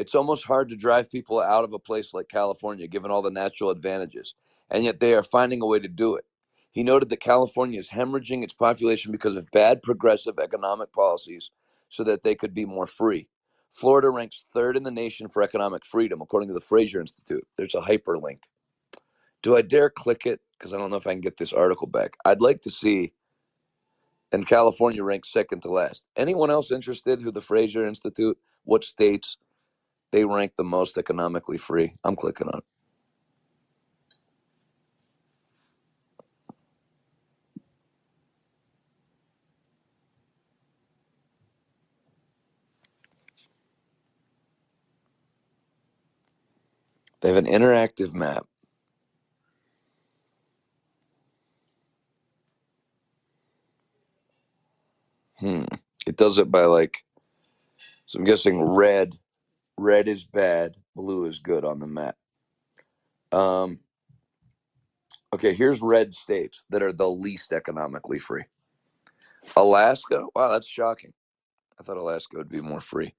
It's 0.02 0.16
almost 0.16 0.46
hard 0.46 0.70
to 0.70 0.76
drive 0.76 1.12
people 1.12 1.40
out 1.40 1.64
of 1.64 1.74
a 1.74 1.80
place 1.80 2.12
like 2.12 2.28
California 2.28 2.88
given 2.88 3.12
all 3.12 3.22
the 3.22 3.30
natural 3.30 3.70
advantages, 3.70 4.34
and 4.72 4.84
yet 4.84 5.00
they 5.00 5.14
are 5.14 5.22
finding 5.22 5.62
a 5.62 5.68
way 5.68 5.78
to 5.78 5.88
do 5.88 6.16
it. 6.16 6.26
He 6.72 6.82
noted 6.82 7.10
that 7.10 7.20
California 7.20 7.78
is 7.78 7.92
hemorrhaging 7.92 8.44
its 8.44 8.52
population 8.54 9.12
because 9.12 9.38
of 9.38 9.52
bad 9.52 9.84
progressive 9.84 10.40
economic 10.40 10.92
policies 10.92 11.52
so 11.90 12.04
that 12.06 12.24
they 12.24 12.34
could 12.34 12.56
be 12.56 12.66
more 12.66 12.88
free. 12.88 13.28
Florida 13.70 14.10
ranks 14.10 14.46
third 14.52 14.76
in 14.76 14.82
the 14.82 14.90
nation 14.90 15.30
for 15.30 15.44
economic 15.44 15.86
freedom, 15.86 16.20
according 16.20 16.48
to 16.50 16.56
the 16.56 16.60
Fraser 16.60 17.00
Institute. 17.00 17.48
There's 17.56 17.76
a 17.76 17.82
hyperlink. 17.82 18.40
Do 19.44 19.56
I 19.56 19.62
dare 19.62 19.92
click 19.92 20.26
it? 20.26 20.40
Because 20.58 20.74
I 20.74 20.80
don't 20.80 20.90
know 20.90 20.98
if 20.98 21.06
I 21.06 21.14
can 21.14 21.22
get 21.22 21.38
this 21.38 21.54
article 21.54 21.86
back. 21.86 22.18
I'd 22.26 22.42
like 22.42 22.62
to 22.62 22.72
see, 22.72 23.14
and 24.32 24.48
California 24.48 25.04
ranks 25.04 25.32
second 25.32 25.62
to 25.62 25.70
last. 25.70 26.06
Anyone 26.18 26.50
else 26.50 26.72
interested 26.72 27.22
who 27.22 27.32
the 27.32 27.40
Fraser 27.40 27.86
Institute, 27.86 28.40
what 28.64 28.84
states 28.84 29.38
they 30.12 30.26
rank 30.26 30.54
the 30.58 30.64
most 30.64 30.98
economically 30.98 31.58
free? 31.58 31.96
I'm 32.04 32.16
clicking 32.16 32.48
on 32.48 32.60
it. 32.60 32.66
They 47.22 47.30
have 47.30 47.38
an 47.38 47.48
interactive 47.48 48.14
map. 48.14 48.48
Hmm. 55.40 55.66
It 56.08 56.18
does 56.18 56.40
it 56.40 56.52
by 56.52 56.66
like, 56.66 57.04
so 58.06 58.20
I'm 58.20 58.26
guessing 58.26 58.62
red, 58.62 59.18
red 59.82 60.08
is 60.08 60.26
bad, 60.26 60.76
blue 60.96 61.26
is 61.26 61.40
good 61.40 61.66
on 61.66 61.80
the 61.80 61.88
map. 61.88 62.16
Um, 63.32 63.80
okay, 65.34 65.54
here's 65.54 65.82
red 65.82 66.14
states 66.14 66.66
that 66.70 66.84
are 66.84 66.94
the 66.94 67.10
least 67.10 67.52
economically 67.52 68.20
free. 68.20 68.44
Alaska, 69.56 70.26
wow, 70.36 70.52
that's 70.52 70.68
shocking. 70.68 71.14
I 71.80 71.84
thought 71.84 71.98
Alaska 71.98 72.38
would 72.38 72.50
be 72.50 72.62
more 72.62 72.82
free. 72.82 73.16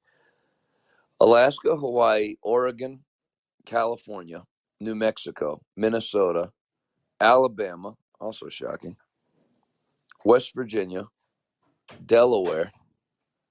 Alaska, 1.20 1.76
Hawaii, 1.76 2.36
Oregon, 2.42 3.00
California, 3.66 4.44
New 4.80 4.94
Mexico, 4.94 5.62
Minnesota, 5.76 6.52
Alabama, 7.20 7.96
also 8.20 8.48
shocking, 8.48 8.96
West 10.24 10.54
Virginia, 10.54 11.04
Delaware, 12.06 12.72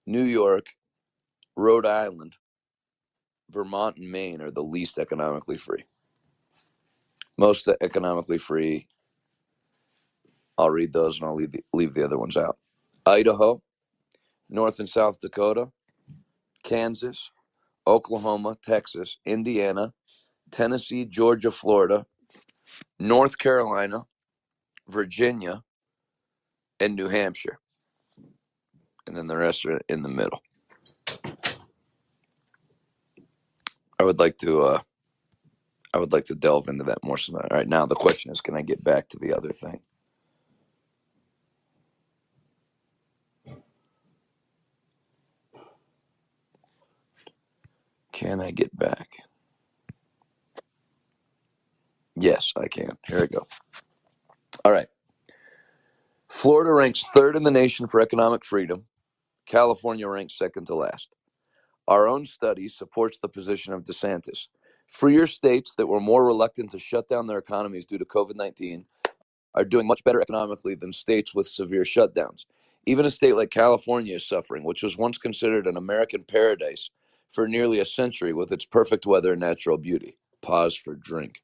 New 0.06 0.24
York, 0.24 0.68
Rhode 1.56 1.86
Island, 1.86 2.38
Vermont, 3.52 3.98
and 3.98 4.12
Maine 4.12 4.42
are 4.42 4.52
the 4.52 4.64
least 4.64 4.98
economically 5.00 5.58
free. 5.58 5.86
Most 7.38 7.70
economically 7.82 8.38
free, 8.38 8.88
I'll 10.58 10.70
read 10.70 10.94
those 10.94 11.20
and 11.20 11.28
I'll 11.28 11.36
leave 11.36 11.52
the, 11.52 11.64
leave 11.74 11.94
the 11.94 12.04
other 12.04 12.18
ones 12.18 12.38
out. 12.38 12.58
Idaho, 13.06 13.62
North 14.50 14.80
and 14.80 14.90
South 14.90 15.20
Dakota, 15.20 15.72
Kansas, 16.64 17.32
Oklahoma, 17.88 18.56
Texas, 18.62 19.18
Indiana, 19.26 19.94
Tennessee, 20.52 21.06
Georgia, 21.06 21.50
Florida, 21.50 22.06
North 23.00 23.38
Carolina, 23.38 24.04
Virginia, 24.88 25.64
and 26.80 26.96
New 26.96 27.08
Hampshire. 27.08 27.60
And 29.08 29.16
then 29.18 29.28
the 29.28 29.38
rest 29.38 29.66
are 29.66 29.82
in 29.90 30.02
the 30.02 30.10
middle. 30.10 30.42
I 34.02 34.06
would 34.06 34.20
like 34.20 34.38
to 34.40 34.62
uh 34.62 34.80
I 35.94 36.00
would 36.00 36.14
like 36.14 36.26
to 36.26 36.36
delve 36.36 36.70
into 36.70 36.86
that 36.86 37.04
more. 37.04 37.18
All 37.52 37.58
right, 37.60 37.70
now 37.70 37.86
the 37.86 37.96
question 37.96 38.32
is 38.32 38.42
can 38.42 38.56
I 38.58 38.64
get 38.64 38.84
back 38.84 39.10
to 39.10 39.20
the 39.20 39.34
other 39.36 39.52
thing? 39.54 39.82
Can 48.14 48.42
I 48.42 48.52
get 48.52 48.78
back? 48.78 49.10
Yes, 52.16 52.54
I 52.58 52.68
can. 52.70 52.98
Here 53.08 53.22
we 53.22 53.28
go. 53.28 53.48
All 54.66 54.72
right. 54.74 54.88
Florida 56.30 56.74
ranks 56.74 57.06
third 57.14 57.36
in 57.38 57.44
the 57.44 57.52
nation 57.52 57.88
for 57.88 58.02
economic 58.02 58.46
freedom. 58.46 58.86
California 59.48 60.08
ranks 60.08 60.38
second 60.38 60.68
to 60.68 60.76
last. 60.76 61.10
Our 61.88 62.08
own 62.08 62.26
study 62.26 62.68
supports 62.68 63.18
the 63.18 63.28
position 63.28 63.74
of 63.74 63.84
DeSantis. 63.84 64.48
Freer 64.88 65.26
states 65.26 65.74
that 65.78 65.88
were 65.88 66.00
more 66.00 66.26
reluctant 66.26 66.72
to 66.72 66.80
shut 66.80 67.08
down 67.08 67.28
their 67.28 67.38
economies 67.38 67.86
due 67.86 67.98
to 67.98 68.06
COVID 68.06 68.36
19 68.36 68.86
are 69.56 69.66
doing 69.66 69.88
much 69.88 70.04
better 70.04 70.22
economically 70.22 70.76
than 70.76 70.94
states 70.94 71.36
with 71.36 71.48
severe 71.48 71.84
shutdowns. 71.84 72.46
Even 72.86 73.06
a 73.06 73.10
state 73.10 73.36
like 73.36 73.50
California 73.50 74.16
is 74.16 74.26
suffering, 74.26 74.64
which 74.64 74.84
was 74.84 74.98
once 74.98 75.18
considered 75.18 75.68
an 75.68 75.78
American 75.78 76.24
paradise 76.24 76.90
for 77.30 77.48
nearly 77.48 77.80
a 77.80 77.86
century 77.86 78.34
with 78.34 78.52
its 78.52 78.66
perfect 78.66 79.06
weather 79.06 79.34
and 79.34 79.42
natural 79.42 79.78
beauty. 79.78 80.18
Pause 80.42 80.76
for 80.78 80.96
drink. 80.96 81.42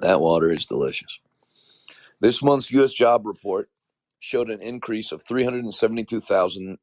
That 0.00 0.20
water 0.20 0.50
is 0.50 0.66
delicious. 0.66 1.20
This 2.20 2.42
month's 2.42 2.70
U.S. 2.72 2.92
job 2.92 3.26
report 3.26 3.70
showed 4.20 4.50
an 4.50 4.62
increase 4.62 5.12
of 5.12 5.24
372,000 5.26 6.78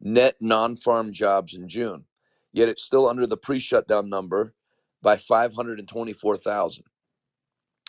net 0.00 0.36
non 0.40 0.76
farm 0.76 1.12
jobs 1.12 1.54
in 1.54 1.68
June, 1.68 2.04
yet 2.52 2.68
it's 2.68 2.82
still 2.82 3.08
under 3.08 3.26
the 3.26 3.36
pre 3.36 3.58
shutdown 3.58 4.08
number 4.10 4.54
by 5.02 5.16
524,000. 5.16 6.84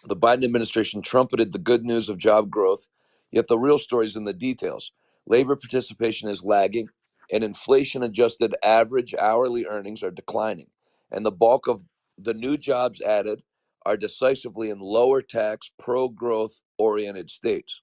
The 0.06 0.18
Biden 0.18 0.44
administration 0.44 1.02
trumpeted 1.02 1.54
the 1.54 1.60
good 1.60 1.86
news 1.86 2.10
of 2.10 2.18
job 2.18 2.50
growth, 2.50 2.88
yet 3.32 3.48
the 3.48 3.60
real 3.60 3.78
story 3.78 4.06
is 4.06 4.18
in 4.18 4.26
the 4.26 4.34
details. 4.34 4.92
Labor 5.28 5.56
participation 5.56 6.30
is 6.30 6.44
lagging, 6.44 6.90
and 7.32 7.44
inflation 7.44 8.04
adjusted 8.04 8.56
average 8.64 9.16
hourly 9.16 9.66
earnings 9.66 10.04
are 10.04 10.12
declining. 10.12 10.68
And 11.12 11.26
the 11.26 11.32
bulk 11.32 11.68
of 11.68 11.84
the 12.18 12.34
new 12.34 12.58
jobs 12.58 13.02
added 13.02 13.44
are 13.86 13.98
decisively 13.98 14.70
in 14.70 14.80
lower 14.80 15.22
tax, 15.22 15.72
pro 15.80 16.10
growth 16.10 16.62
oriented 16.78 17.30
states. 17.30 17.82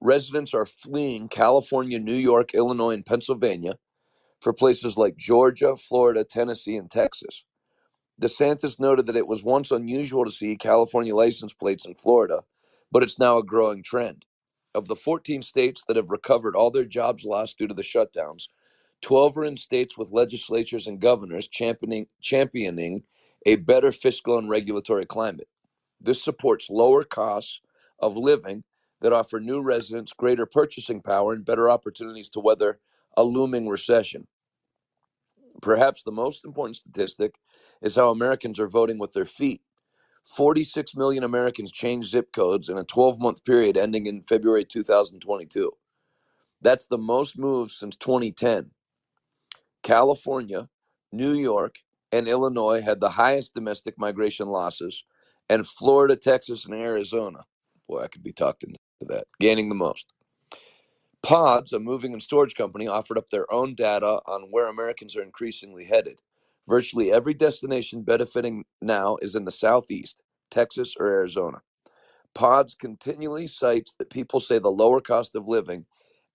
Residents 0.00 0.54
are 0.54 0.66
fleeing 0.66 1.28
California, 1.28 1.98
New 1.98 2.14
York, 2.16 2.54
Illinois, 2.54 2.94
and 2.94 3.06
Pennsylvania 3.06 3.76
for 4.42 4.52
places 4.52 4.96
like 4.96 5.16
Georgia, 5.16 5.76
Florida, 5.76 6.24
Tennessee, 6.24 6.76
and 6.76 6.90
Texas. 6.90 7.44
DeSantis 8.22 8.78
noted 8.78 9.06
that 9.06 9.16
it 9.16 9.26
was 9.26 9.42
once 9.42 9.70
unusual 9.72 10.24
to 10.24 10.30
see 10.30 10.56
California 10.56 11.14
license 11.14 11.52
plates 11.52 11.86
in 11.86 11.94
Florida, 11.96 12.42
but 12.92 13.02
it's 13.02 13.18
now 13.18 13.38
a 13.38 13.44
growing 13.44 13.82
trend. 13.82 14.24
Of 14.74 14.88
the 14.88 14.96
14 14.96 15.42
states 15.42 15.84
that 15.88 15.96
have 15.96 16.10
recovered 16.10 16.54
all 16.56 16.70
their 16.70 16.84
jobs 16.84 17.24
lost 17.24 17.58
due 17.58 17.66
to 17.66 17.74
the 17.74 17.82
shutdowns, 17.82 18.44
12 19.02 19.38
are 19.38 19.44
in 19.44 19.56
states 19.56 19.98
with 19.98 20.12
legislatures 20.12 20.86
and 20.86 21.00
governors 21.00 21.48
championing, 21.48 22.06
championing 22.20 23.02
a 23.46 23.56
better 23.56 23.92
fiscal 23.92 24.38
and 24.38 24.48
regulatory 24.48 25.06
climate. 25.06 25.48
This 26.00 26.22
supports 26.22 26.70
lower 26.70 27.04
costs 27.04 27.60
of 27.98 28.16
living 28.16 28.64
that 29.00 29.12
offer 29.12 29.40
new 29.40 29.60
residents 29.60 30.12
greater 30.12 30.46
purchasing 30.46 31.02
power 31.02 31.32
and 31.32 31.44
better 31.44 31.70
opportunities 31.70 32.28
to 32.30 32.40
weather 32.40 32.78
a 33.16 33.22
looming 33.22 33.68
recession. 33.68 34.26
Perhaps 35.62 36.02
the 36.02 36.12
most 36.12 36.44
important 36.44 36.76
statistic 36.76 37.36
is 37.82 37.96
how 37.96 38.10
Americans 38.10 38.58
are 38.58 38.68
voting 38.68 38.98
with 38.98 39.12
their 39.12 39.24
feet. 39.24 39.60
46 40.24 40.96
million 40.96 41.22
Americans 41.22 41.70
changed 41.70 42.10
zip 42.10 42.32
codes 42.32 42.68
in 42.68 42.78
a 42.78 42.84
12 42.84 43.20
month 43.20 43.44
period 43.44 43.76
ending 43.76 44.06
in 44.06 44.22
February 44.22 44.64
2022. 44.64 45.70
That's 46.62 46.86
the 46.86 46.98
most 46.98 47.38
moves 47.38 47.76
since 47.76 47.96
2010. 47.96 48.70
California, 49.82 50.68
New 51.12 51.34
York, 51.34 51.76
and 52.14 52.28
Illinois 52.28 52.80
had 52.80 53.00
the 53.00 53.10
highest 53.10 53.54
domestic 53.54 53.98
migration 53.98 54.48
losses, 54.48 55.04
and 55.50 55.66
Florida, 55.66 56.16
Texas, 56.16 56.64
and 56.64 56.74
Arizona. 56.74 57.40
Boy, 57.88 58.02
I 58.02 58.08
could 58.08 58.22
be 58.22 58.32
talked 58.32 58.62
into 58.62 58.78
that, 59.02 59.24
gaining 59.40 59.68
the 59.68 59.74
most. 59.74 60.12
Pods, 61.22 61.72
a 61.72 61.80
moving 61.80 62.12
and 62.12 62.22
storage 62.22 62.54
company, 62.54 62.86
offered 62.86 63.18
up 63.18 63.30
their 63.30 63.52
own 63.52 63.74
data 63.74 64.20
on 64.26 64.48
where 64.50 64.68
Americans 64.68 65.16
are 65.16 65.22
increasingly 65.22 65.84
headed. 65.84 66.22
Virtually 66.68 67.12
every 67.12 67.34
destination 67.34 68.02
benefiting 68.02 68.64
now 68.80 69.16
is 69.20 69.34
in 69.34 69.44
the 69.44 69.50
Southeast, 69.50 70.22
Texas, 70.50 70.94
or 70.98 71.08
Arizona. 71.08 71.62
Pods 72.34 72.76
continually 72.76 73.46
cites 73.48 73.94
that 73.98 74.10
people 74.10 74.40
say 74.40 74.58
the 74.58 74.68
lower 74.70 75.00
cost 75.00 75.34
of 75.34 75.48
living 75.48 75.86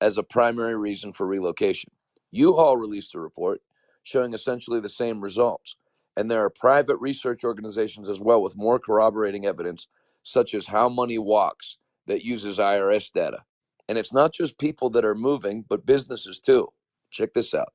as 0.02 0.18
a 0.18 0.24
primary 0.24 0.76
reason 0.78 1.14
for 1.14 1.26
relocation. 1.26 1.92
U-Haul 2.32 2.78
released 2.78 3.16
a 3.16 3.20
report 3.20 3.62
showing 4.04 4.34
essentially 4.34 4.80
the 4.80 4.90
same 4.90 5.22
results. 5.22 5.76
And 6.18 6.30
there 6.30 6.44
are 6.44 6.50
private 6.50 6.98
research 6.98 7.44
organizations 7.44 8.10
as 8.10 8.20
well 8.20 8.42
with 8.42 8.58
more 8.58 8.80
corroborating 8.80 9.46
evidence, 9.46 9.88
such 10.24 10.54
as 10.54 10.68
How 10.68 10.90
Money 10.90 11.18
Walks, 11.18 11.78
that 12.08 12.26
uses 12.26 12.58
IRS 12.58 13.12
data. 13.14 13.44
And 13.88 13.98
it's 13.98 14.14
not 14.14 14.34
just 14.34 14.60
people 14.60 14.90
that 14.92 15.06
are 15.06 15.16
moving, 15.16 15.64
but 15.68 15.86
businesses 15.86 16.40
too. 16.40 16.68
Check 17.12 17.34
this 17.34 17.54
out. 17.54 17.74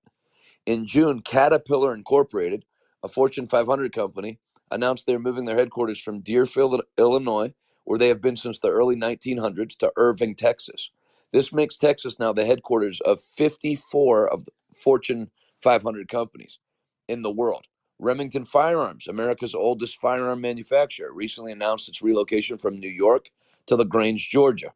In 0.67 0.87
June, 0.87 1.21
Caterpillar 1.21 1.95
Incorporated, 1.95 2.65
a 3.03 3.09
Fortune 3.09 3.49
500 3.49 3.93
company, 3.93 4.39
announced 4.71 5.07
they're 5.07 5.19
moving 5.19 5.45
their 5.45 5.57
headquarters 5.57 6.01
from 6.01 6.21
Deerfield, 6.21 6.83
Illinois, 6.99 7.53
where 7.85 7.99
they 7.99 8.09
have 8.09 8.23
been 8.23 8.37
since 8.37 8.59
the 8.59 8.71
early 8.71 8.97
1900s, 8.97 9.77
to 9.79 9.93
Irving, 9.97 10.35
Texas. 10.35 10.91
This 11.33 11.53
makes 11.53 11.77
Texas 11.77 12.19
now 12.19 12.33
the 12.33 12.45
headquarters 12.45 13.01
of 13.03 13.21
54 13.21 14.29
of 14.29 14.45
the 14.45 14.53
Fortune 14.75 15.31
500 15.65 16.09
companies 16.09 16.61
in 17.09 17.23
the 17.23 17.33
world. 17.33 17.65
Remington 17.99 18.45
Firearms, 18.45 19.09
America's 19.09 19.55
oldest 19.55 20.01
firearm 20.01 20.43
manufacturer, 20.43 21.13
recently 21.13 21.53
announced 21.53 21.89
its 21.89 22.03
relocation 22.03 22.59
from 22.59 22.79
New 22.79 22.89
York 22.89 23.31
to 23.67 23.77
LaGrange, 23.77 24.29
Georgia. 24.31 24.73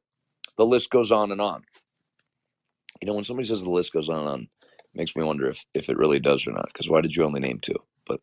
The 0.57 0.66
list 0.66 0.90
goes 0.90 1.12
on 1.12 1.31
and 1.31 1.40
on. 1.40 1.64
You 3.03 3.07
know, 3.07 3.14
when 3.14 3.24
somebody 3.24 3.46
says 3.46 3.62
the 3.62 3.70
list 3.70 3.92
goes 3.92 4.09
on 4.09 4.20
and 4.20 4.29
on, 4.29 4.40
it 4.62 4.87
makes 4.94 5.14
me 5.14 5.22
wonder 5.24 5.48
if, 5.48 5.64
if 5.74 5.90
it 5.90 5.98
really 5.98 6.20
does 6.20 6.46
or 6.46 6.53
not. 6.53 6.68
Because 6.68 6.88
why 6.88 7.01
did 7.01 7.14
you 7.14 7.24
only 7.24 7.40
name 7.40 7.61
two? 7.61 7.77
But 8.07 8.20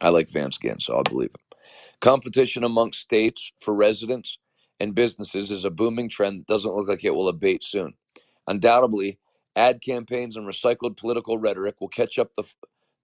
I 0.00 0.08
like 0.08 0.30
Vance 0.30 0.58
Ginn, 0.58 0.80
so 0.80 0.96
I'll 0.96 1.04
believe 1.04 1.30
him. 1.30 1.58
Competition 2.00 2.64
amongst 2.64 3.00
states 3.00 3.52
for 3.60 3.74
residents 3.74 4.38
and 4.80 4.94
businesses 4.94 5.50
is 5.50 5.64
a 5.64 5.70
booming 5.70 6.08
trend 6.08 6.40
that 6.40 6.46
doesn't 6.46 6.74
look 6.74 6.88
like 6.88 7.04
it 7.04 7.14
will 7.14 7.28
abate 7.28 7.62
soon. 7.62 7.94
Undoubtedly, 8.48 9.18
ad 9.56 9.80
campaigns 9.82 10.36
and 10.36 10.46
recycled 10.46 10.96
political 10.96 11.38
rhetoric 11.38 11.80
will 11.80 11.88
catch 11.88 12.18
up 12.18 12.34
the, 12.34 12.44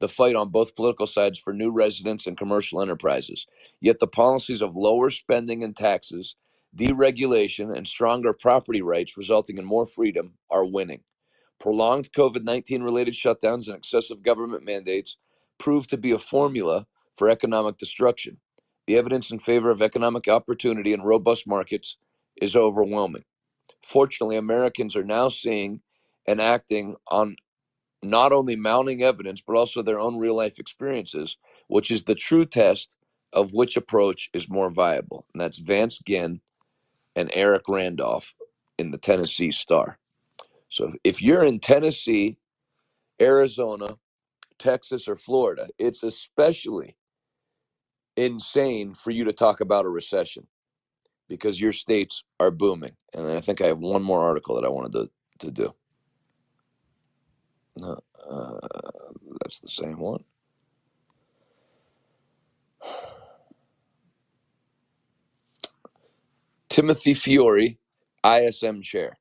the 0.01 0.09
fight 0.09 0.37
on 0.37 0.51
both 0.51 0.77
political 0.77 1.07
sides 1.07 1.39
for 1.39 1.53
new 1.53 1.71
residents 1.71 2.27
and 2.27 2.39
commercial 2.39 2.83
enterprises. 2.83 3.47
Yet 3.81 4.01
the 4.01 4.07
policies 4.07 4.63
of 4.63 4.77
lower 4.77 5.11
spending 5.11 5.65
and 5.65 5.77
taxes 5.77 6.37
deregulation, 6.77 7.77
and 7.77 7.87
stronger 7.87 8.33
property 8.33 8.83
rights 8.83 9.17
resulting 9.17 9.59
in 9.59 9.65
more 9.65 9.87
freedom 9.87 10.35
are 10.51 10.65
winning. 10.65 11.01
Prolonged 11.59 12.13
COVID 12.13 12.45
19 12.45 12.83
related 12.83 13.15
shutdowns 13.15 13.67
and 13.67 13.77
excessive 13.77 14.23
government 14.23 14.65
mandates 14.65 15.17
prove 15.59 15.87
to 15.89 15.97
be 15.99 16.13
a 16.13 16.19
formula 16.19 16.87
for 17.15 17.29
economic 17.29 17.77
destruction. 17.77 18.39
The 18.87 18.97
evidence 18.97 19.31
in 19.31 19.39
favor 19.39 19.71
of 19.71 19.83
economic 19.83 20.27
opportunity 20.27 20.93
and 20.93 21.05
robust 21.05 21.47
markets 21.47 21.97
is 22.41 22.57
overwhelming. 22.57 23.25
Fortunately, 23.83 24.37
Americans 24.37 24.97
are 24.97 25.05
now 25.05 25.29
seeing 25.29 25.81
and 26.27 26.41
acting 26.41 26.97
on 27.09 27.37
not 28.03 28.33
only 28.33 28.57
mounting 28.57 29.03
evidence, 29.03 29.43
but 29.43 29.57
also 29.57 29.83
their 29.83 30.01
own 30.01 30.19
real 30.19 30.37
life 30.37 30.59
experiences, 30.59 31.37
which 31.69 31.91
is 31.91 32.05
the 32.05 32.15
true 32.15 32.47
test 32.47 32.97
of 33.33 33.53
which 33.53 33.77
approach 33.77 34.31
is 34.33 34.49
more 34.49 34.71
viable. 34.71 35.27
And 35.35 35.41
that's 35.41 35.59
Vance 35.59 36.01
Ginn 36.07 36.41
and 37.17 37.31
Eric 37.35 37.63
Randolph 37.69 38.35
in 38.79 38.91
the 38.91 38.99
Tennessee 38.99 39.53
Star. 39.53 39.99
So 40.69 40.87
if, 40.87 41.21
you're 41.23 41.45
in 41.45 41.61
Tennessee, 41.61 42.39
Arizona, 43.21 43.99
Texas, 44.59 45.09
or 45.09 45.17
Florida, 45.17 45.69
it's 45.79 46.03
especially 46.03 46.97
insane 48.17 48.95
for 48.95 49.11
you 49.11 49.25
to 49.25 49.33
talk 49.33 49.61
about 49.61 49.87
a 49.87 49.91
recession 49.91 50.47
because 51.29 51.61
your 51.61 51.73
states 51.73 52.25
are 52.41 52.51
booming. 52.51 52.93
And 53.15 53.27
I 53.31 53.41
think 53.41 53.61
I 53.61 53.67
have 53.67 53.79
one 53.79 54.03
more 54.03 54.23
article 54.23 54.57
that 54.57 54.65
I 54.65 54.71
wanted 54.71 54.93
to, 54.93 55.11
to 55.47 55.51
do. 55.53 55.75
Uh, 57.85 57.97
that's 59.43 59.61
the 59.61 59.69
same 59.69 59.99
one. 60.01 60.25
Timothy 66.69 67.15
Fiore, 67.15 67.79
ISM 68.27 68.83
chair. 68.83 69.19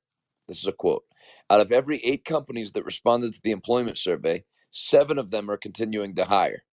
This 0.47 0.59
is 0.59 0.67
a 0.67 0.71
quote. 0.73 1.05
Out 1.49 1.61
of 1.61 1.71
every 1.71 1.99
eight 2.03 2.25
companies 2.25 2.73
that 2.73 2.85
responded 2.85 3.33
to 3.33 3.41
the 3.43 3.51
employment 3.51 3.97
survey, 3.99 4.45
seven 4.71 5.19
of 5.19 5.31
them 5.31 5.49
are 5.51 5.57
continuing 5.57 6.15
to 6.15 6.25
hire. 6.25 6.63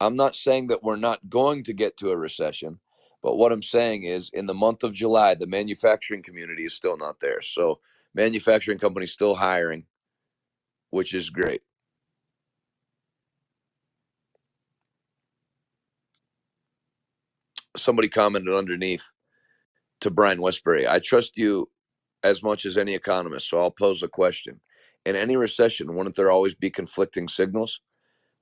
I'm 0.00 0.16
not 0.16 0.36
saying 0.36 0.68
that 0.68 0.84
we're 0.84 0.96
not 0.96 1.28
going 1.30 1.64
to 1.64 1.74
get 1.74 1.98
to 1.98 2.12
a 2.12 2.18
recession, 2.18 2.80
but 3.22 3.36
what 3.36 3.52
I'm 3.52 3.62
saying 3.62 4.04
is 4.04 4.30
in 4.34 4.46
the 4.46 4.54
month 4.54 4.84
of 4.84 4.94
July, 4.94 5.34
the 5.34 5.48
manufacturing 5.48 6.22
community 6.22 6.66
is 6.66 6.74
still 6.74 6.98
not 6.98 7.20
there. 7.20 7.42
So 7.42 7.80
manufacturing 8.18 8.78
companies 8.78 9.12
still 9.12 9.36
hiring, 9.36 9.86
which 10.90 11.14
is 11.14 11.30
great. 11.30 11.62
Somebody 17.76 18.08
commented 18.08 18.52
underneath 18.52 19.04
to 20.00 20.10
Brian 20.10 20.40
Wesbury 20.40 20.88
I 20.88 20.98
trust 20.98 21.36
you 21.36 21.70
as 22.24 22.42
much 22.42 22.66
as 22.66 22.76
any 22.76 22.94
economist, 22.94 23.48
so 23.48 23.60
I'll 23.60 23.70
pose 23.70 24.02
a 24.02 24.08
question. 24.08 24.60
In 25.06 25.14
any 25.14 25.36
recession, 25.36 25.94
wouldn't 25.94 26.16
there 26.16 26.32
always 26.32 26.56
be 26.56 26.70
conflicting 26.70 27.28
signals? 27.28 27.80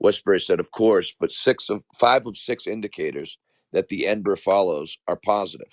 Wesbury 0.02 0.40
said, 0.40 0.58
of 0.58 0.70
course, 0.70 1.14
but 1.20 1.30
six 1.30 1.68
of 1.68 1.82
five 2.00 2.26
of 2.26 2.34
six 2.36 2.66
indicators 2.66 3.38
that 3.72 3.88
the 3.88 4.04
Enber 4.04 4.38
follows 4.38 4.96
are 5.06 5.20
positive. 5.22 5.72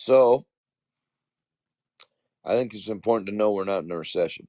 So 0.00 0.46
I 2.42 2.56
think 2.56 2.72
it's 2.72 2.88
important 2.88 3.28
to 3.28 3.34
know 3.34 3.52
we're 3.52 3.64
not 3.64 3.84
in 3.84 3.90
a 3.92 3.98
recession. 3.98 4.48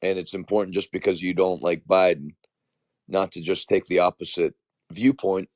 And 0.00 0.18
it's 0.18 0.34
important 0.34 0.74
just 0.74 0.92
because 0.92 1.20
you 1.20 1.34
don't 1.34 1.62
like 1.62 1.82
Biden 1.84 2.36
not 3.08 3.32
to 3.32 3.40
just 3.40 3.68
take 3.68 3.86
the 3.86 3.98
opposite 3.98 4.54
viewpoint 4.92 5.48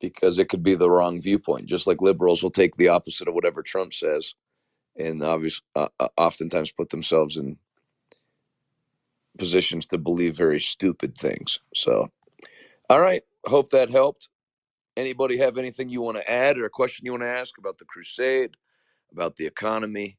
because 0.00 0.40
it 0.40 0.48
could 0.48 0.64
be 0.64 0.74
the 0.74 0.90
wrong 0.90 1.20
viewpoint. 1.20 1.66
Just 1.66 1.86
like 1.86 2.02
liberals 2.02 2.42
will 2.42 2.50
take 2.50 2.74
the 2.74 2.88
opposite 2.88 3.28
of 3.28 3.34
whatever 3.34 3.62
Trump 3.62 3.94
says 3.94 4.34
and 4.96 5.22
obviously 5.22 5.64
uh, 5.76 5.88
uh, 6.00 6.08
oftentimes 6.16 6.72
put 6.72 6.90
themselves 6.90 7.36
in 7.36 7.56
positions 9.38 9.86
to 9.86 9.98
believe 9.98 10.36
very 10.36 10.60
stupid 10.60 11.16
things. 11.16 11.60
So, 11.76 12.10
all 12.88 13.00
right, 13.00 13.22
hope 13.46 13.70
that 13.70 13.90
helped. 13.90 14.28
Anybody 15.00 15.38
have 15.38 15.56
anything 15.56 15.88
you 15.88 16.02
want 16.02 16.18
to 16.18 16.30
add 16.30 16.58
or 16.58 16.66
a 16.66 16.70
question 16.70 17.06
you 17.06 17.12
want 17.12 17.22
to 17.22 17.28
ask 17.28 17.56
about 17.56 17.78
the 17.78 17.86
crusade, 17.86 18.50
about 19.12 19.34
the 19.36 19.46
economy? 19.46 20.18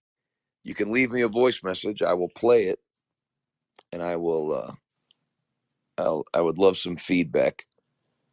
You 0.64 0.74
can 0.74 0.92
leave 0.92 1.12
me 1.12 1.22
a 1.22 1.28
voice 1.28 1.64
message. 1.64 2.02
I 2.02 2.14
will 2.14 2.30
play 2.30 2.66
it, 2.66 2.80
and 3.94 4.02
I 4.02 4.16
will. 4.16 4.54
Uh, 4.54 4.74
I'll. 6.00 6.26
I 6.34 6.42
would 6.42 6.58
love 6.58 6.78
some 6.78 6.96
feedback 6.96 7.68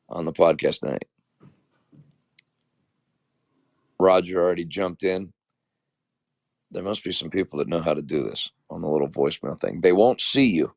on 0.09 0.25
the 0.25 0.33
podcast 0.33 0.81
tonight. 0.81 1.05
Roger 4.01 4.41
already 4.41 4.65
jumped 4.65 5.03
in. 5.03 5.35
There 6.71 6.83
must 6.83 7.05
be 7.05 7.13
some 7.13 7.29
people 7.29 7.59
that 7.59 7.69
know 7.69 7.83
how 7.83 7.93
to 7.93 8.01
do 8.01 8.23
this 8.23 8.51
on 8.71 8.81
the 8.81 8.89
little 8.89 9.11
voicemail 9.11 9.61
thing. 9.61 9.83
They 9.83 9.93
won't 9.93 10.23
see 10.23 10.47
you, 10.47 10.73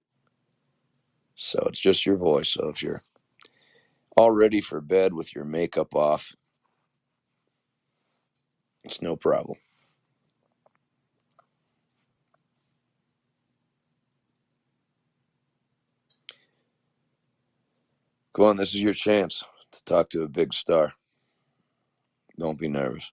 so 1.36 1.64
it's 1.70 1.80
just 1.80 2.06
your 2.06 2.18
voice. 2.18 2.50
So 2.50 2.68
if 2.68 2.84
you're 2.84 3.02
all 4.18 4.32
ready 4.32 4.62
for 4.62 4.82
bed 4.82 5.14
with 5.14 5.36
your 5.36 5.46
makeup 5.46 5.96
off, 5.96 6.34
it's 8.86 9.02
no 9.02 9.16
problem. 9.16 9.58
Come 18.36 18.46
on, 18.46 18.58
this 18.58 18.76
is 18.76 18.82
your 18.82 18.94
chance 18.94 19.44
to 19.72 19.84
talk 19.86 20.10
to 20.12 20.24
a 20.24 20.30
big 20.30 20.54
star. 20.54 20.94
Don't 22.40 22.60
be 22.60 22.70
nervous. 22.70 23.12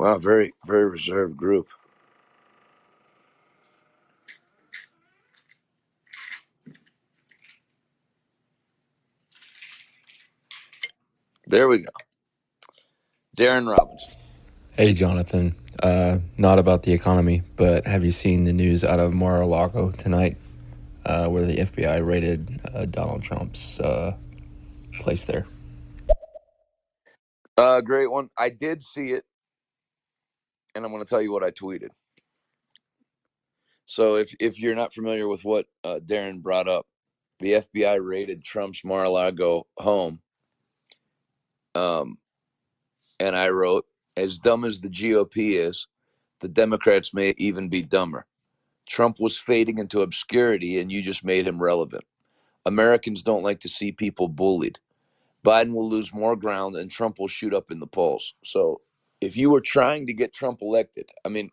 Wow, 0.00 0.16
very, 0.16 0.54
very 0.64 0.88
reserved 0.88 1.36
group. 1.36 1.68
There 11.46 11.68
we 11.68 11.80
go. 11.80 11.90
Darren 13.36 13.70
Robinson. 13.70 14.14
Hey, 14.70 14.94
Jonathan. 14.94 15.54
Uh, 15.82 16.20
not 16.38 16.58
about 16.58 16.84
the 16.84 16.94
economy, 16.94 17.42
but 17.56 17.86
have 17.86 18.02
you 18.02 18.10
seen 18.10 18.44
the 18.44 18.54
news 18.54 18.82
out 18.82 19.00
of 19.00 19.12
Mar-a-Lago 19.12 19.90
tonight, 19.90 20.38
uh, 21.04 21.26
where 21.26 21.44
the 21.44 21.58
FBI 21.58 22.02
raided 22.06 22.58
uh, 22.74 22.86
Donald 22.86 23.22
Trump's 23.22 23.78
uh, 23.80 24.16
place 24.98 25.26
there? 25.26 25.46
Uh, 27.58 27.82
great 27.82 28.10
one. 28.10 28.30
I 28.38 28.48
did 28.48 28.82
see 28.82 29.08
it, 29.08 29.26
and 30.74 30.84
I'm 30.84 30.90
going 30.90 31.02
to 31.02 31.08
tell 31.08 31.22
you 31.22 31.32
what 31.32 31.44
I 31.44 31.50
tweeted. 31.50 31.90
So, 33.86 34.16
if 34.16 34.34
if 34.38 34.60
you're 34.60 34.76
not 34.76 34.92
familiar 34.92 35.26
with 35.26 35.44
what 35.44 35.66
uh, 35.82 35.98
Darren 36.04 36.40
brought 36.40 36.68
up, 36.68 36.86
the 37.40 37.52
FBI 37.52 37.98
raided 38.00 38.44
Trump's 38.44 38.84
Mar-a-Lago 38.84 39.66
home, 39.78 40.20
um, 41.74 42.18
and 43.18 43.36
I 43.36 43.48
wrote, 43.48 43.86
"As 44.16 44.38
dumb 44.38 44.64
as 44.64 44.80
the 44.80 44.88
GOP 44.88 45.58
is, 45.58 45.88
the 46.40 46.48
Democrats 46.48 47.12
may 47.12 47.34
even 47.36 47.68
be 47.68 47.82
dumber. 47.82 48.26
Trump 48.88 49.20
was 49.20 49.38
fading 49.38 49.78
into 49.78 50.02
obscurity, 50.02 50.78
and 50.78 50.90
you 50.90 51.02
just 51.02 51.24
made 51.24 51.46
him 51.46 51.62
relevant. 51.62 52.04
Americans 52.66 53.22
don't 53.22 53.42
like 53.42 53.60
to 53.60 53.68
see 53.68 53.92
people 53.92 54.28
bullied. 54.28 54.78
Biden 55.44 55.72
will 55.72 55.88
lose 55.88 56.12
more 56.12 56.36
ground, 56.36 56.76
and 56.76 56.90
Trump 56.90 57.18
will 57.18 57.28
shoot 57.28 57.54
up 57.54 57.70
in 57.70 57.78
the 57.78 57.86
polls. 57.86 58.34
So, 58.44 58.80
if 59.20 59.36
you 59.36 59.50
were 59.50 59.62
trying 59.62 60.06
to 60.08 60.14
get 60.14 60.34
Trump 60.34 60.62
elected, 60.62 61.10
I 61.24 61.30
mean." 61.30 61.50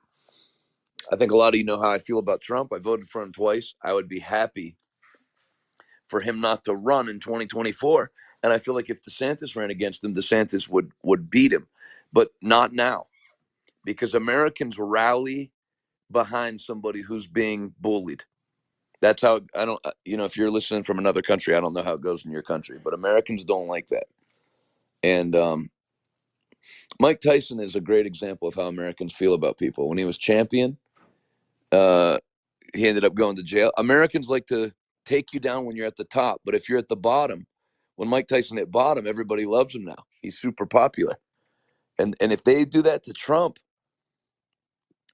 I 1.12 1.16
think 1.18 1.32
a 1.32 1.38
lot 1.38 1.54
of 1.54 1.56
you 1.60 1.66
know 1.66 1.82
how 1.82 1.92
I 1.92 2.00
feel 2.00 2.20
about 2.20 2.42
Trump. 2.42 2.74
I 2.74 2.80
voted 2.80 3.10
for 3.10 3.22
him 3.22 3.32
twice. 3.32 3.76
I 3.84 3.94
would 3.94 4.10
be 4.10 4.20
happy 4.20 4.78
for 6.08 6.22
him 6.22 6.42
not 6.42 6.64
to 6.66 6.76
run 6.76 7.10
in 7.10 7.20
2024. 7.22 8.12
And 8.44 8.54
I 8.54 8.60
feel 8.60 8.76
like 8.76 8.90
if 8.90 9.02
DeSantis 9.02 9.56
ran 9.56 9.72
against 9.72 10.04
him, 10.04 10.16
DeSantis 10.16 10.70
would 10.70 10.92
would 11.04 11.30
beat 11.30 11.54
him, 11.54 11.68
but 12.14 12.30
not 12.42 12.74
now, 12.74 13.06
because 13.86 14.16
Americans 14.16 14.78
rally 14.80 15.52
behind 16.12 16.62
somebody 16.62 17.02
who's 17.02 17.28
being 17.28 17.74
bullied. 17.80 18.26
That's 19.02 19.22
how 19.24 19.42
I 19.56 19.66
don't. 19.66 19.82
uh, 19.86 19.92
You 20.06 20.18
know, 20.18 20.26
if 20.26 20.38
you're 20.38 20.52
listening 20.52 20.84
from 20.84 21.00
another 21.00 21.22
country, 21.24 21.56
I 21.56 21.62
don't 21.62 21.74
know 21.74 21.84
how 21.84 21.94
it 21.94 22.02
goes 22.02 22.26
in 22.26 22.32
your 22.32 22.44
country, 22.44 22.80
but 22.84 22.94
Americans 22.94 23.44
don't 23.46 23.68
like 23.68 23.88
that. 23.90 24.08
And 25.04 25.36
um, 25.36 25.70
Mike 27.00 27.22
Tyson 27.22 27.60
is 27.60 27.76
a 27.76 27.82
great 27.82 28.06
example 28.06 28.48
of 28.48 28.56
how 28.56 28.64
Americans 28.68 29.14
feel 29.14 29.34
about 29.34 29.58
people. 29.58 29.88
When 29.90 29.98
he 29.98 30.06
was 30.06 30.18
champion, 30.18 30.78
uh, 31.72 32.20
he 32.74 32.88
ended 32.88 33.06
up 33.06 33.16
going 33.16 33.36
to 33.38 33.44
jail. 33.44 33.72
Americans 33.78 34.30
like 34.30 34.48
to 34.48 34.74
take 35.06 35.34
you 35.34 35.40
down 35.40 35.66
when 35.66 35.76
you're 35.76 35.88
at 35.88 35.96
the 35.96 36.04
top, 36.04 36.42
but 36.46 36.56
if 36.56 36.68
you're 36.68 36.80
at 36.80 36.90
the 36.90 36.96
bottom, 36.96 37.46
when 37.96 38.10
Mike 38.10 38.28
Tyson 38.28 38.58
hit 38.58 38.72
bottom, 38.72 39.08
everybody 39.08 39.46
loves 39.46 39.74
him 39.74 39.84
now. 39.84 40.06
He's 40.22 40.38
super 40.38 40.66
popular. 40.66 41.18
And 42.00 42.16
and 42.22 42.32
if 42.32 42.44
they 42.44 42.64
do 42.66 42.82
that 42.84 43.04
to 43.04 43.14
Trump, 43.14 43.58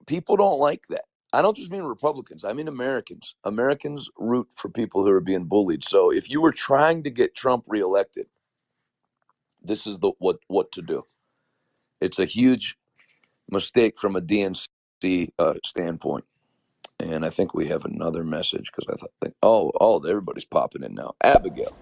people 0.06 0.36
don't 0.36 0.60
like 0.60 0.88
that. 0.89 1.06
I 1.32 1.42
don't 1.42 1.56
just 1.58 1.72
mean 1.72 1.84
Republicans. 1.84 2.44
I 2.44 2.54
mean 2.54 2.68
Americans. 2.68 3.36
Americans 3.44 4.10
root 4.18 4.48
for 4.56 4.70
people 4.70 5.04
who 5.04 5.10
are 5.12 5.22
being 5.22 5.46
bullied. 5.46 5.84
So 5.84 6.12
if 6.12 6.30
you 6.30 6.42
were 6.42 6.52
trying 6.52 7.04
to 7.04 7.10
get 7.10 7.36
Trump 7.36 7.66
reelected, 7.70 8.28
this 9.63 9.88
is 9.88 9.98
the 10.00 10.12
what 10.20 10.39
what 10.48 10.72
to 10.74 10.82
do. 10.82 11.04
It's 12.04 12.20
a 12.20 12.26
huge 12.26 12.76
mistake 13.50 13.98
from 13.98 14.18
a 14.18 14.22
DNC 14.22 15.30
uh, 15.39 15.54
standpoint. 15.66 16.26
And 17.00 17.26
I 17.26 17.30
think 17.30 17.54
we 17.54 17.68
have 17.68 17.86
another 17.86 18.24
message 18.24 18.72
because 18.72 18.94
I 18.94 19.00
thought, 19.00 19.12
think, 19.22 19.36
oh, 19.42 19.72
oh, 19.80 20.00
everybody's 20.00 20.46
popping 20.46 20.84
in 20.84 20.94
now. 20.94 21.13
Abigail. 21.24 21.76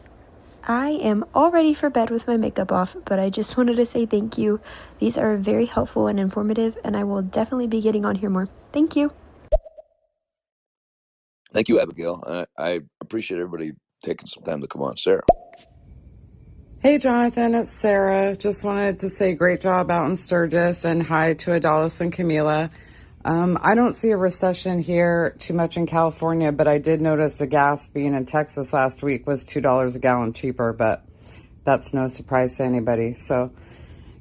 I 0.67 0.91
am 0.91 1.25
all 1.33 1.49
ready 1.49 1.73
for 1.73 1.89
bed 1.89 2.11
with 2.11 2.27
my 2.27 2.37
makeup 2.37 2.71
off, 2.71 2.95
but 3.03 3.19
I 3.19 3.31
just 3.31 3.57
wanted 3.57 3.77
to 3.77 3.85
say 3.85 4.05
thank 4.05 4.37
you. 4.37 4.61
These 4.99 5.17
are 5.17 5.35
very 5.37 5.65
helpful 5.65 6.05
and 6.05 6.19
informative, 6.19 6.77
and 6.83 6.95
I 6.95 7.03
will 7.03 7.23
definitely 7.23 7.67
be 7.67 7.81
getting 7.81 8.05
on 8.05 8.15
here 8.15 8.29
more. 8.29 8.47
Thank 8.71 8.95
you. 8.95 9.11
Thank 11.51 11.67
you, 11.67 11.81
Abigail. 11.81 12.23
I, 12.27 12.45
I 12.57 12.79
appreciate 13.01 13.39
everybody 13.39 13.71
taking 14.03 14.27
some 14.27 14.43
time 14.43 14.61
to 14.61 14.67
come 14.67 14.83
on. 14.83 14.97
Sarah. 14.97 15.23
Hey, 16.81 16.97
Jonathan, 16.97 17.53
it's 17.53 17.69
Sarah. 17.69 18.35
Just 18.35 18.65
wanted 18.65 19.01
to 19.01 19.09
say 19.11 19.35
great 19.35 19.61
job 19.61 19.91
out 19.91 20.09
in 20.09 20.15
Sturgis 20.15 20.83
and 20.83 21.03
hi 21.03 21.35
to 21.35 21.51
Adalis 21.51 22.01
and 22.01 22.11
Camila. 22.11 22.71
Um, 23.23 23.59
I 23.61 23.75
don't 23.75 23.93
see 23.93 24.09
a 24.09 24.17
recession 24.17 24.79
here 24.79 25.35
too 25.37 25.53
much 25.53 25.77
in 25.77 25.85
California, 25.85 26.51
but 26.51 26.67
I 26.67 26.79
did 26.79 26.99
notice 26.99 27.35
the 27.35 27.45
gas 27.45 27.87
being 27.87 28.15
in 28.15 28.25
Texas 28.25 28.73
last 28.73 29.03
week 29.03 29.27
was 29.27 29.45
$2 29.45 29.95
a 29.95 29.99
gallon 29.99 30.33
cheaper, 30.33 30.73
but 30.73 31.05
that's 31.65 31.93
no 31.93 32.07
surprise 32.07 32.57
to 32.57 32.63
anybody. 32.63 33.13
So 33.13 33.51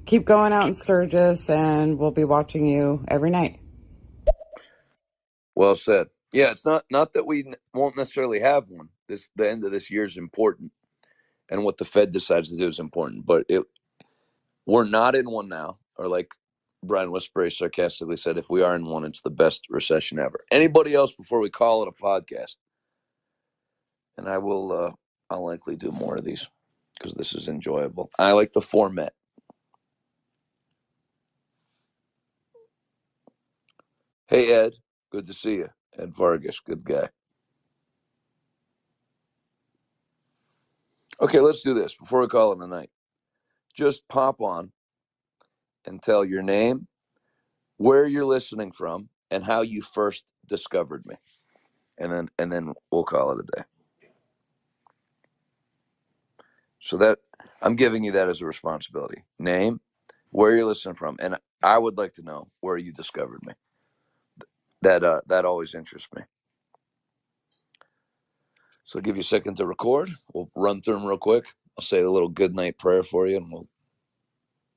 keep 0.05 0.27
going 0.27 0.53
out 0.53 0.67
in 0.67 0.75
Sturgis 0.75 1.49
and 1.49 1.99
we'll 1.99 2.11
be 2.11 2.25
watching 2.25 2.67
you 2.67 3.03
every 3.09 3.31
night. 3.31 3.59
Well 5.55 5.77
said. 5.77 6.09
Yeah, 6.35 6.51
it's 6.51 6.67
not 6.67 6.85
not 6.91 7.15
that 7.15 7.27
we 7.27 7.55
won't 7.73 7.97
necessarily 7.97 8.41
have 8.41 8.69
one. 8.69 8.91
This 9.09 9.31
the 9.35 9.51
end 9.51 9.65
of 9.65 9.73
this 9.73 9.91
year 9.91 10.05
is 10.05 10.19
important, 10.19 10.73
and 11.51 11.65
what 11.65 11.79
the 11.79 11.85
Fed 11.85 12.13
decides 12.13 12.51
to 12.51 12.59
do 12.59 12.69
is 12.69 12.79
important. 12.81 13.27
But 13.27 13.47
it 13.49 13.65
we're 14.67 14.85
not 14.85 15.15
in 15.15 15.31
one 15.31 15.49
now, 15.49 15.79
or 15.97 16.09
like 16.09 16.33
Brian 16.85 17.11
Wesbury 17.11 17.51
sarcastically 17.53 18.17
said, 18.17 18.39
if 18.39 18.51
we 18.51 18.63
are 18.63 18.77
in 18.77 18.87
one, 18.87 19.05
it's 19.05 19.23
the 19.23 19.31
best 19.31 19.67
recession 19.71 20.19
ever. 20.19 20.39
Anybody 20.51 20.95
else 20.95 21.15
before 21.15 21.41
we 21.41 21.51
call 21.51 21.83
it 21.83 21.89
a 21.89 22.03
podcast? 22.03 22.57
And 24.19 24.29
I 24.29 24.39
will, 24.39 24.73
uh, 24.73 24.93
I'll 25.31 25.45
likely 25.47 25.77
do 25.77 25.93
more 25.93 26.17
of 26.17 26.25
these 26.25 26.49
because 26.99 27.15
this 27.15 27.35
is 27.35 27.49
enjoyable. 27.49 28.11
I 28.19 28.33
like 28.33 28.53
the 28.53 28.61
format. 28.61 29.15
Hey, 34.29 34.53
Ed. 34.53 34.77
Good 35.13 35.27
to 35.27 35.35
see 35.35 35.57
you. 35.57 35.69
Ed 35.99 36.15
Vargas, 36.15 36.61
good 36.61 36.85
guy. 36.85 37.09
Okay, 41.21 41.41
let's 41.41 41.63
do 41.63 41.75
this 41.75 41.97
before 41.97 42.21
we 42.21 42.29
call 42.29 42.53
it 42.53 42.61
a 42.65 42.67
night. 42.67 42.91
Just 43.75 44.09
pop 44.09 44.41
on 44.41 44.73
and 45.87 46.03
tell 46.03 46.25
your 46.25 46.43
name, 46.43 46.87
where 47.79 48.07
you're 48.07 48.25
listening 48.25 48.73
from, 48.73 49.09
and 49.31 49.45
how 49.45 49.63
you 49.63 49.83
first 49.83 50.33
discovered 50.47 51.05
me. 51.07 51.17
And 51.99 52.13
then 52.13 52.31
and 52.39 52.53
then 52.53 52.75
we'll 52.91 53.05
call 53.05 53.33
it 53.33 53.41
a 53.43 53.57
day. 53.59 53.65
So 56.81 56.97
that 56.99 57.19
I'm 57.63 57.77
giving 57.77 58.05
you 58.05 58.13
that 58.13 58.29
as 58.29 58.41
a 58.43 58.47
responsibility. 58.47 59.25
Name, 59.39 59.81
where 60.31 60.57
you're 60.57 60.67
listening 60.67 60.95
from, 60.97 61.17
and 61.21 61.37
I 61.63 61.79
would 61.79 61.99
like 61.99 62.15
to 62.15 62.23
know 62.23 62.49
where 62.61 62.79
you 62.79 62.93
discovered 62.93 63.41
me. 63.47 63.55
That 64.83 65.05
uh, 65.05 65.21
that 65.29 65.45
always 65.45 65.75
interests 65.75 66.09
me. 66.17 66.23
So 68.91 68.99
I'll 68.99 69.05
give 69.05 69.15
you 69.15 69.21
a 69.21 69.23
second 69.23 69.55
to 69.59 69.67
record. 69.67 70.11
We'll 70.35 70.51
run 70.57 70.83
through 70.83 70.95
them 70.95 71.07
real 71.07 71.17
quick. 71.17 71.45
I'll 71.79 71.85
say 71.85 72.01
a 72.01 72.11
little 72.11 72.29
good 72.29 72.57
night 72.57 72.77
prayer 72.77 73.05
for 73.05 73.29
you, 73.29 73.37
and 73.37 73.49
we'll 73.49 73.69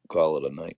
call 0.08 0.38
it 0.38 0.52
a 0.52 0.54
night. 0.54 0.78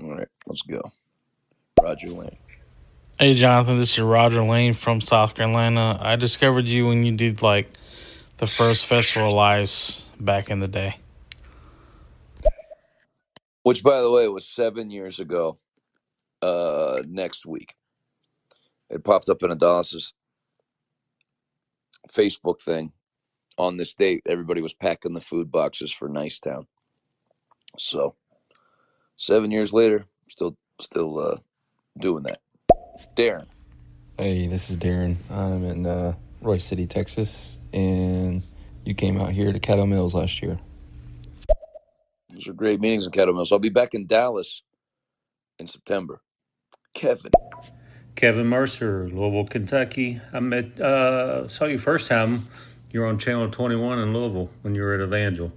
All 0.00 0.14
right, 0.14 0.28
let's 0.46 0.62
go. 0.62 0.80
Roger 1.82 2.08
Lane. 2.08 2.38
Hey, 3.18 3.34
Jonathan, 3.34 3.76
this 3.76 3.98
is 3.98 4.00
Roger 4.02 4.42
Lane 4.42 4.72
from 4.72 5.02
South 5.02 5.34
Carolina. 5.34 5.98
I 6.00 6.16
discovered 6.16 6.64
you 6.64 6.86
when 6.86 7.04
you 7.04 7.12
did 7.12 7.42
like 7.42 7.68
the 8.38 8.46
first 8.46 8.86
Festival 8.86 9.34
Lives 9.34 10.10
back 10.18 10.48
in 10.48 10.60
the 10.60 10.68
day. 10.68 10.96
Which, 13.66 13.82
by 13.82 14.00
the 14.00 14.12
way, 14.12 14.28
was 14.28 14.46
seven 14.46 14.92
years 14.92 15.18
ago. 15.18 15.58
Uh, 16.40 17.02
next 17.04 17.44
week, 17.44 17.74
it 18.90 19.02
popped 19.02 19.28
up 19.28 19.42
in 19.42 19.50
Adalis's 19.50 20.14
Facebook 22.08 22.60
thing 22.60 22.92
on 23.58 23.76
this 23.76 23.92
date. 23.92 24.22
Everybody 24.24 24.60
was 24.60 24.72
packing 24.72 25.14
the 25.14 25.20
food 25.20 25.50
boxes 25.50 25.92
for 25.92 26.08
Nicetown. 26.08 26.66
So, 27.76 28.14
seven 29.16 29.50
years 29.50 29.72
later, 29.72 30.04
still 30.28 30.56
still 30.80 31.18
uh, 31.18 31.38
doing 31.98 32.22
that. 32.22 32.38
Darren. 33.16 33.46
Hey, 34.16 34.46
this 34.46 34.70
is 34.70 34.78
Darren. 34.78 35.16
I'm 35.28 35.64
in 35.64 35.86
uh, 35.86 36.14
Royse 36.40 36.62
City, 36.62 36.86
Texas, 36.86 37.58
and 37.72 38.44
you 38.84 38.94
came 38.94 39.20
out 39.20 39.30
here 39.30 39.52
to 39.52 39.58
Caddo 39.58 39.88
Mills 39.88 40.14
last 40.14 40.40
year. 40.40 40.56
Those 42.36 42.48
are 42.48 42.52
great 42.52 42.80
meetings 42.80 43.06
in 43.06 43.34
Mills. 43.34 43.50
I'll 43.50 43.58
be 43.58 43.70
back 43.70 43.94
in 43.94 44.06
Dallas 44.06 44.62
in 45.58 45.66
September. 45.66 46.20
Kevin. 46.92 47.32
Kevin 48.14 48.46
Mercer, 48.46 49.08
Louisville, 49.08 49.46
Kentucky. 49.46 50.20
I 50.34 50.40
met 50.40 50.78
uh, 50.78 51.48
saw 51.48 51.64
you 51.64 51.78
first 51.78 52.08
time. 52.08 52.42
You 52.90 53.00
were 53.00 53.06
on 53.06 53.18
Channel 53.18 53.48
21 53.48 54.00
in 54.00 54.12
Louisville 54.12 54.50
when 54.60 54.74
you 54.74 54.82
were 54.82 54.92
at 54.92 55.00
Evangel, 55.00 55.50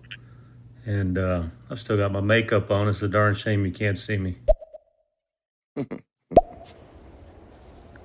and 0.86 1.18
uh, 1.18 1.44
I've 1.70 1.82
still 1.82 1.98
got 1.98 2.14
my 2.14 2.22
makeup 2.22 2.72
on. 2.72 2.88
It's 2.88 3.02
a 3.02 3.10
darn 3.10 3.36
shame 3.36 3.66
you 3.66 3.74
can't 3.74 3.98
see 3.98 4.18
me. 4.18 4.38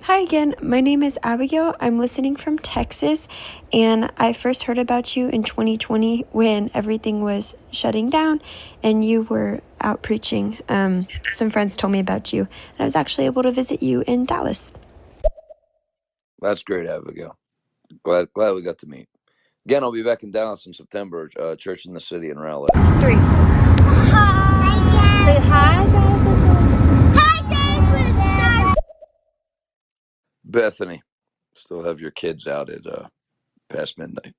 Hi 0.05 0.19
again, 0.19 0.53
my 0.61 0.81
name 0.81 1.01
is 1.01 1.17
Abigail. 1.23 1.75
I'm 1.79 1.97
listening 1.97 2.35
from 2.35 2.59
Texas, 2.59 3.27
and 3.73 4.11
I 4.17 4.33
first 4.33 4.61
heard 4.65 4.77
about 4.77 5.15
you 5.15 5.29
in 5.29 5.41
2020 5.41 6.27
when 6.31 6.69
everything 6.75 7.23
was 7.23 7.55
shutting 7.71 8.11
down 8.11 8.39
and 8.83 9.03
you 9.03 9.23
were 9.23 9.61
out 9.81 10.03
preaching. 10.03 10.59
Um, 10.69 11.07
some 11.31 11.49
friends 11.49 11.75
told 11.75 11.91
me 11.91 11.97
about 11.97 12.31
you, 12.31 12.41
and 12.41 12.81
I 12.81 12.83
was 12.83 12.95
actually 12.95 13.25
able 13.25 13.41
to 13.41 13.51
visit 13.51 13.81
you 13.81 14.03
in 14.05 14.25
Dallas. 14.25 14.71
That's 16.39 16.61
great, 16.61 16.87
Abigail. 16.87 17.35
Glad 18.03 18.31
glad 18.35 18.53
we 18.53 18.61
got 18.61 18.77
to 18.77 18.87
meet. 18.87 19.09
Again, 19.65 19.83
I'll 19.83 19.91
be 19.91 20.03
back 20.03 20.21
in 20.21 20.29
Dallas 20.29 20.67
in 20.67 20.73
September. 20.75 21.31
Uh, 21.39 21.55
Church 21.55 21.87
in 21.87 21.95
the 21.95 21.99
City 21.99 22.29
in 22.29 22.37
Rowlett. 22.37 22.69
Three. 23.01 23.15
Hi, 24.13 25.25
Say 25.25 25.39
hi, 25.49 25.89
Jonathan. 25.89 26.34
Bethany, 30.45 31.03
still 31.53 31.83
have 31.83 32.01
your 32.01 32.11
kids 32.11 32.47
out 32.47 32.69
at 32.69 32.85
uh, 32.87 33.07
past 33.69 33.97
midnight. 33.97 34.35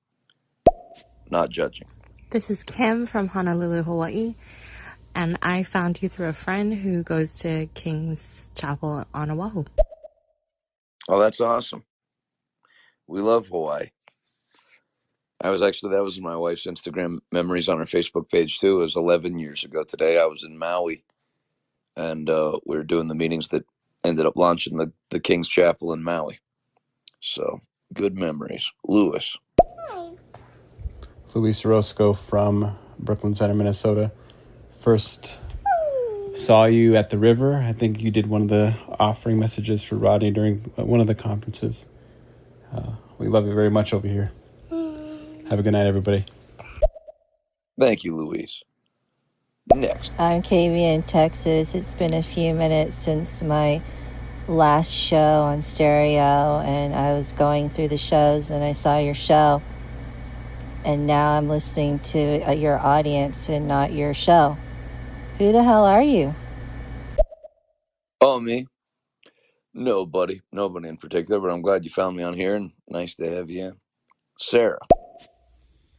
Not 1.29 1.49
judging. 1.49 1.87
This 2.29 2.49
is 2.49 2.63
Kim 2.63 3.05
from 3.05 3.29
Honolulu, 3.29 3.83
Hawaii, 3.83 4.35
and 5.15 5.37
I 5.41 5.63
found 5.63 6.01
you 6.01 6.09
through 6.09 6.27
a 6.27 6.33
friend 6.33 6.73
who 6.75 7.03
goes 7.03 7.33
to 7.41 7.67
King's 7.73 8.49
Chapel 8.55 9.05
on 9.13 9.31
Oahu. 9.31 9.65
Oh, 11.09 11.19
that's 11.19 11.41
awesome. 11.41 11.83
We 13.07 13.21
love 13.21 13.47
Hawaii. 13.47 13.89
I 15.41 15.51
was 15.51 15.61
actually 15.61 15.91
that 15.95 16.03
was 16.03 16.19
my 16.19 16.35
wife's 16.35 16.65
Instagram 16.65 17.19
memories 17.31 17.69
on 17.69 17.77
her 17.79 17.85
Facebook 17.85 18.29
page 18.29 18.59
too. 18.59 18.77
It 18.77 18.81
was 18.81 18.95
11 18.95 19.39
years 19.39 19.63
ago 19.63 19.83
today. 19.83 20.19
I 20.19 20.25
was 20.25 20.43
in 20.43 20.57
Maui, 20.57 21.03
and 21.95 22.29
uh, 22.29 22.59
we 22.65 22.77
were 22.77 22.83
doing 22.83 23.07
the 23.07 23.15
meetings 23.15 23.49
that 23.49 23.65
ended 24.03 24.25
up 24.25 24.35
launching 24.35 24.77
the 24.77 24.91
the 25.09 25.19
King's 25.19 25.47
Chapel 25.47 25.93
in 25.93 26.03
Maui. 26.03 26.39
So 27.19 27.61
good 27.93 28.17
memories, 28.17 28.71
Lewis. 28.85 29.37
Luis 31.33 31.65
Roscoe 31.65 32.13
from 32.13 32.77
Brooklyn 32.97 33.35
Center, 33.35 33.53
Minnesota. 33.53 34.11
First 34.71 35.37
saw 36.35 36.65
you 36.65 36.95
at 36.95 37.09
the 37.09 37.17
river. 37.17 37.55
I 37.55 37.73
think 37.73 38.01
you 38.01 38.11
did 38.11 38.27
one 38.27 38.43
of 38.43 38.47
the 38.47 38.75
offering 38.99 39.39
messages 39.39 39.83
for 39.83 39.95
Rodney 39.95 40.31
during 40.31 40.59
one 40.75 40.99
of 40.99 41.07
the 41.07 41.15
conferences. 41.15 41.87
Uh, 42.73 42.93
we 43.17 43.27
love 43.27 43.45
you 43.45 43.53
very 43.53 43.69
much 43.69 43.93
over 43.93 44.07
here. 44.07 44.31
Have 45.49 45.59
a 45.59 45.63
good 45.63 45.71
night, 45.71 45.87
everybody. 45.87 46.25
Thank 47.79 48.03
you, 48.03 48.15
Louise. 48.15 48.63
Next. 49.75 50.13
I'm 50.19 50.41
Katie 50.41 50.85
in 50.85 51.03
Texas. 51.03 51.75
It's 51.75 51.93
been 51.93 52.13
a 52.13 52.23
few 52.23 52.53
minutes 52.53 52.95
since 52.95 53.43
my 53.43 53.81
last 54.47 54.91
show 54.91 55.43
on 55.43 55.61
stereo, 55.61 56.61
and 56.61 56.95
I 56.95 57.13
was 57.13 57.33
going 57.33 57.69
through 57.69 57.89
the 57.89 57.97
shows 57.97 58.49
and 58.49 58.63
I 58.63 58.71
saw 58.71 58.97
your 58.97 59.13
show. 59.13 59.61
And 60.85 61.05
now 61.05 61.31
I'm 61.31 61.49
listening 61.49 61.99
to 61.99 62.41
uh, 62.43 62.51
your 62.51 62.77
audience 62.77 63.49
and 63.49 63.67
not 63.67 63.91
your 63.91 64.13
show. 64.13 64.57
Who 65.37 65.51
the 65.51 65.63
hell 65.63 65.85
are 65.85 66.01
you? 66.01 66.33
Oh, 68.21 68.39
me? 68.39 68.67
Nobody. 69.73 70.41
Nobody 70.51 70.87
in 70.87 70.97
particular, 70.97 71.41
but 71.41 71.51
I'm 71.51 71.61
glad 71.61 71.83
you 71.83 71.91
found 71.91 72.15
me 72.15 72.23
on 72.23 72.33
here 72.35 72.55
and 72.55 72.71
nice 72.87 73.13
to 73.15 73.29
have 73.29 73.51
you 73.51 73.65
in. 73.65 73.73
Sarah. 74.39 74.79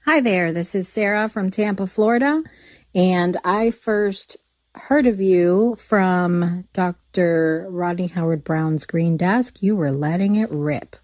Hi 0.07 0.21
there, 0.21 0.53
this 0.53 0.75
is 0.75 0.89
Sarah 0.89 1.29
from 1.29 1.51
Tampa, 1.51 1.87
Florida, 1.87 2.43
and 2.99 3.37
I 3.45 3.71
first 3.71 4.37
heard 4.75 5.07
of 5.07 5.21
you 5.21 5.77
from 5.77 6.65
Dr. 6.73 7.69
Rodney 7.71 8.09
Howard 8.09 8.43
Browne's 8.43 8.87
Green 8.87 9.17
Desk. 9.17 9.63
You 9.63 9.77
were 9.77 9.93
letting 9.93 10.35
it 10.35 10.51
rip. 10.51 10.97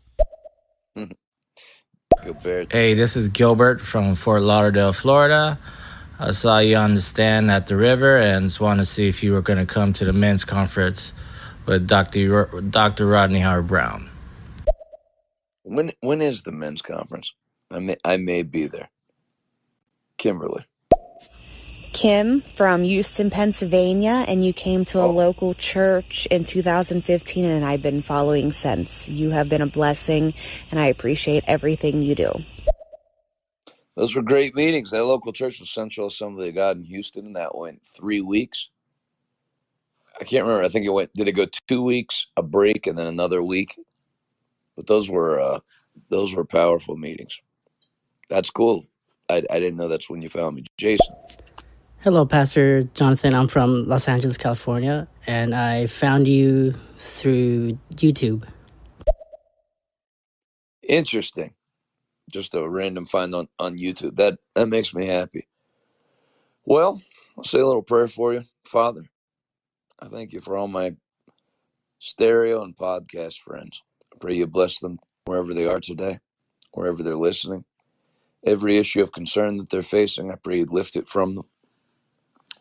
Gilbert. 2.24 2.72
Hey, 2.72 2.94
this 2.94 3.16
is 3.16 3.28
Gilbert 3.28 3.80
from 3.80 4.16
Fort 4.16 4.42
Lauderdale, 4.42 4.92
Florida. 4.92 5.56
I 6.18 6.32
saw 6.32 6.58
you 6.58 6.76
on 6.76 6.96
the 6.96 7.00
stand 7.00 7.50
at 7.50 7.66
the 7.68 7.76
river 7.76 8.18
and 8.18 8.46
just 8.46 8.60
wanted 8.60 8.82
to 8.82 8.86
see 8.86 9.08
if 9.08 9.22
you 9.22 9.32
were 9.32 9.42
going 9.42 9.60
to 9.60 9.66
come 9.66 9.92
to 9.94 10.04
the 10.04 10.12
men's 10.12 10.44
conference 10.44 11.14
with 11.66 11.86
Dr. 11.86 12.28
Ro- 12.28 12.60
Dr. 12.60 13.06
Rodney 13.06 13.40
Howard 13.40 13.68
Browne. 13.68 14.10
When 15.62 15.92
when 16.00 16.22
is 16.22 16.42
the 16.42 16.52
men's 16.52 16.82
conference? 16.82 17.34
I 17.70 17.78
may 17.78 17.96
I 18.04 18.16
may 18.16 18.42
be 18.42 18.66
there. 18.66 18.90
Kimberly. 20.18 20.66
Kim 21.94 22.40
from 22.40 22.82
Houston, 22.82 23.30
Pennsylvania, 23.30 24.24
and 24.26 24.44
you 24.44 24.52
came 24.52 24.84
to 24.86 25.00
a 25.00 25.06
local 25.06 25.54
church 25.54 26.26
in 26.26 26.44
2015, 26.44 27.44
and 27.44 27.64
I've 27.64 27.82
been 27.82 28.02
following 28.02 28.50
since. 28.50 29.08
You 29.08 29.30
have 29.30 29.48
been 29.48 29.62
a 29.62 29.66
blessing, 29.66 30.34
and 30.72 30.80
I 30.80 30.88
appreciate 30.88 31.44
everything 31.46 32.02
you 32.02 32.16
do. 32.16 32.32
Those 33.94 34.16
were 34.16 34.22
great 34.22 34.56
meetings. 34.56 34.90
That 34.90 35.04
local 35.04 35.32
church 35.32 35.60
was 35.60 35.70
Central 35.70 36.08
Assembly 36.08 36.48
of 36.48 36.56
God 36.56 36.78
in 36.78 36.84
Houston, 36.84 37.26
and 37.26 37.36
that 37.36 37.56
went 37.56 37.80
three 37.86 38.20
weeks. 38.20 38.70
I 40.20 40.24
can't 40.24 40.44
remember. 40.44 40.64
I 40.64 40.68
think 40.68 40.84
it 40.84 40.90
went. 40.90 41.14
Did 41.14 41.28
it 41.28 41.32
go 41.32 41.46
two 41.68 41.82
weeks, 41.82 42.26
a 42.36 42.42
break, 42.42 42.88
and 42.88 42.98
then 42.98 43.06
another 43.06 43.40
week? 43.40 43.78
But 44.74 44.88
those 44.88 45.08
were 45.08 45.38
uh, 45.38 45.60
those 46.08 46.34
were 46.34 46.44
powerful 46.44 46.96
meetings. 46.96 47.40
That's 48.28 48.50
cool. 48.50 48.84
I, 49.30 49.44
I 49.48 49.60
didn't 49.60 49.76
know 49.76 49.86
that's 49.86 50.10
when 50.10 50.22
you 50.22 50.28
found 50.28 50.56
me, 50.56 50.64
Jason. 50.76 51.14
Hello, 52.04 52.26
Pastor 52.26 52.82
Jonathan. 52.92 53.32
I'm 53.32 53.48
from 53.48 53.88
Los 53.88 54.08
Angeles, 54.08 54.36
California, 54.36 55.08
and 55.26 55.54
I 55.54 55.86
found 55.86 56.28
you 56.28 56.74
through 56.98 57.78
YouTube. 57.94 58.46
Interesting. 60.86 61.54
Just 62.30 62.54
a 62.54 62.68
random 62.68 63.06
find 63.06 63.34
on 63.34 63.48
on 63.58 63.78
YouTube. 63.78 64.16
That 64.16 64.36
that 64.54 64.66
makes 64.66 64.92
me 64.92 65.06
happy. 65.06 65.48
Well, 66.66 67.00
I'll 67.38 67.44
say 67.44 67.60
a 67.60 67.66
little 67.66 67.80
prayer 67.80 68.06
for 68.06 68.34
you, 68.34 68.44
Father. 68.66 69.04
I 69.98 70.08
thank 70.08 70.34
you 70.34 70.42
for 70.42 70.58
all 70.58 70.68
my 70.68 70.96
stereo 72.00 72.62
and 72.64 72.76
podcast 72.76 73.38
friends. 73.38 73.82
I 74.12 74.18
pray 74.20 74.34
you 74.34 74.46
bless 74.46 74.78
them 74.78 74.98
wherever 75.24 75.54
they 75.54 75.66
are 75.66 75.80
today, 75.80 76.18
wherever 76.72 77.02
they're 77.02 77.16
listening. 77.16 77.64
Every 78.44 78.76
issue 78.76 79.00
of 79.00 79.10
concern 79.10 79.56
that 79.56 79.70
they're 79.70 79.80
facing, 79.80 80.30
I 80.30 80.34
pray 80.34 80.58
you 80.58 80.66
lift 80.66 80.96
it 80.96 81.08
from 81.08 81.36
them. 81.36 81.46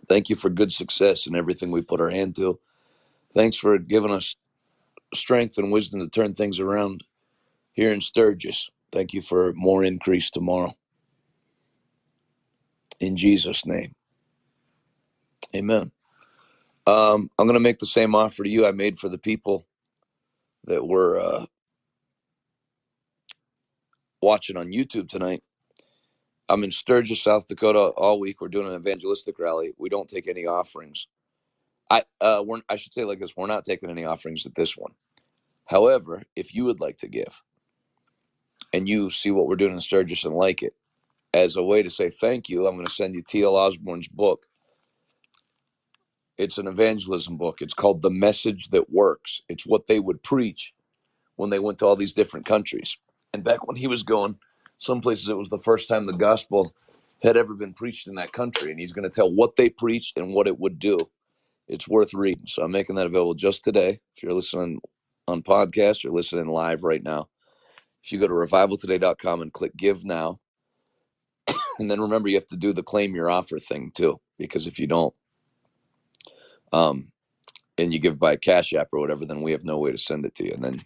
Thank 0.10 0.30
you 0.30 0.36
for 0.38 0.50
good 0.50 0.74
success 0.74 1.28
in 1.28 1.36
everything 1.36 1.72
we 1.72 1.82
put 1.82 2.02
our 2.02 2.10
hand 2.10 2.36
to. 2.38 2.60
Thanks 3.34 3.58
for 3.58 3.78
giving 3.80 4.12
us 4.12 4.36
strength 5.14 5.58
and 5.58 5.72
wisdom 5.72 6.02
to 6.02 6.10
turn 6.10 6.34
things 6.36 6.60
around 6.60 7.04
here 7.74 7.92
in 7.94 8.02
Sturgis. 8.02 8.70
Thank 8.92 9.14
you 9.14 9.22
for 9.22 9.54
more 9.54 9.84
increase 9.84 10.30
tomorrow. 10.30 10.74
In 13.00 13.18
Jesus' 13.18 13.66
name. 13.66 13.96
Amen. 15.56 15.92
Um, 16.88 17.30
I'm 17.40 17.48
going 17.48 17.56
to 17.56 17.60
make 17.62 17.80
the 17.80 17.86
same 17.86 18.16
offer 18.16 18.44
to 18.44 18.50
you 18.50 18.66
I 18.68 18.72
made 18.72 19.00
for 19.00 19.10
the 19.10 19.18
people 19.18 19.66
that 20.66 20.86
were 20.88 21.20
uh, 21.20 21.46
watching 24.22 24.58
on 24.58 24.68
YouTube 24.74 25.10
tonight. 25.10 25.44
I'm 26.50 26.64
in 26.64 26.72
Sturgis, 26.72 27.22
South 27.24 27.48
Dakota 27.48 27.80
all 27.80 28.20
week. 28.20 28.42
We're 28.42 28.50
doing 28.50 28.68
an 28.68 28.76
evangelistic 28.80 29.40
rally. 29.40 29.74
We 29.78 29.90
don't 29.90 30.10
take 30.10 30.28
any 30.28 30.46
offerings. 30.46 31.08
I 31.92 32.04
uh, 32.22 32.44
we're, 32.46 32.62
I 32.70 32.78
should 32.78 32.94
say 32.94 33.06
like 33.06 33.20
this: 33.20 33.38
we're 33.38 33.48
not 33.48 33.66
taking 33.66 33.90
any 33.90 34.06
offerings 34.06 34.46
at 34.46 34.56
this 34.56 34.78
one. 34.78 34.94
However, 35.68 36.24
if 36.36 36.56
you 36.56 36.66
would 36.66 36.80
like 36.82 36.98
to 37.00 37.10
give, 37.10 37.44
and 38.74 38.90
you 38.90 39.10
see 39.10 39.32
what 39.32 39.48
we're 39.48 39.56
doing 39.58 39.74
in 39.74 39.82
Sturgis 39.82 40.26
and 40.26 40.36
like 40.36 40.64
it, 40.64 40.76
as 41.34 41.56
a 41.58 41.64
way 41.64 41.84
to 41.84 41.92
say 41.92 42.10
thank 42.10 42.50
you, 42.50 42.68
I'm 42.68 42.76
going 42.76 42.88
to 42.88 42.92
send 42.94 43.16
you 43.16 43.24
T.L. 43.28 43.56
Osborn's 43.56 44.08
book. 44.10 44.48
It's 46.38 46.60
an 46.60 46.68
evangelism 46.68 47.38
book. 47.38 47.62
It's 47.62 47.76
called 47.76 48.02
The 48.04 48.12
Message 48.12 48.70
That 48.70 48.92
Works. 48.92 49.42
It's 49.50 49.66
what 49.68 49.88
they 49.88 50.00
would 50.00 50.24
preach 50.24 50.74
when 51.36 51.50
they 51.52 51.60
went 51.60 51.80
to 51.80 51.86
all 51.86 51.96
these 51.96 52.14
different 52.14 52.46
countries. 52.46 52.98
And 53.34 53.44
back 53.44 53.68
when 53.68 53.78
he 53.78 53.88
was 53.88 54.04
going, 54.04 54.38
some 54.84 55.02
places 55.02 55.30
it 55.30 55.38
was 55.38 55.50
the 55.50 55.60
first 55.60 55.88
time 55.88 56.06
the 56.06 56.14
gospel 56.14 56.74
had 57.22 57.38
ever 57.38 57.54
been 57.54 57.74
preached 57.74 58.08
in 58.08 58.16
that 58.16 58.34
country. 58.34 58.72
And 58.72 58.80
he's 58.80 58.94
going 58.94 59.10
to 59.10 59.14
tell 59.14 59.32
what 59.32 59.56
they 59.56 59.70
preached 59.70 60.18
and 60.18 60.34
what 60.34 60.48
it 60.48 60.60
would 60.60 60.78
do. 60.78 60.98
It's 61.68 61.88
worth 61.88 62.14
reading. 62.14 62.46
So 62.46 62.64
I'm 62.64 62.72
making 62.72 62.98
that 62.98 63.06
available 63.06 63.34
just 63.34 63.64
today. 63.64 64.02
If 64.16 64.24
you're 64.24 64.34
listening 64.34 64.82
on 65.28 65.42
podcast 65.42 66.04
or 66.04 66.12
listening 66.12 66.48
live 66.48 66.84
right 66.84 67.02
now, 67.02 67.30
if 68.04 68.12
you 68.12 68.20
go 68.20 68.28
to 68.28 68.34
revivaltoday.com 68.34 69.42
and 69.42 69.54
click 69.54 69.76
give 69.78 70.04
now, 70.04 70.40
and 71.80 71.90
then 71.90 72.02
remember 72.02 72.28
you 72.28 72.36
have 72.36 72.48
to 72.48 72.58
do 72.58 72.74
the 72.74 72.84
claim 72.84 73.16
your 73.16 73.30
offer 73.30 73.60
thing 73.60 73.92
too, 73.96 74.20
because 74.38 74.68
if 74.68 74.78
you 74.78 74.88
don't, 74.88 75.14
um, 76.74 77.12
and 77.78 77.94
you 77.94 78.00
give 78.00 78.20
by 78.20 78.36
Cash 78.36 78.74
App 78.74 78.90
or 78.92 79.00
whatever, 79.00 79.26
then 79.26 79.42
we 79.42 79.52
have 79.54 79.64
no 79.64 79.78
way 79.78 79.92
to 79.92 79.98
send 79.98 80.26
it 80.26 80.36
to 80.36 80.46
you, 80.46 80.52
and 80.54 80.64
then 80.64 80.82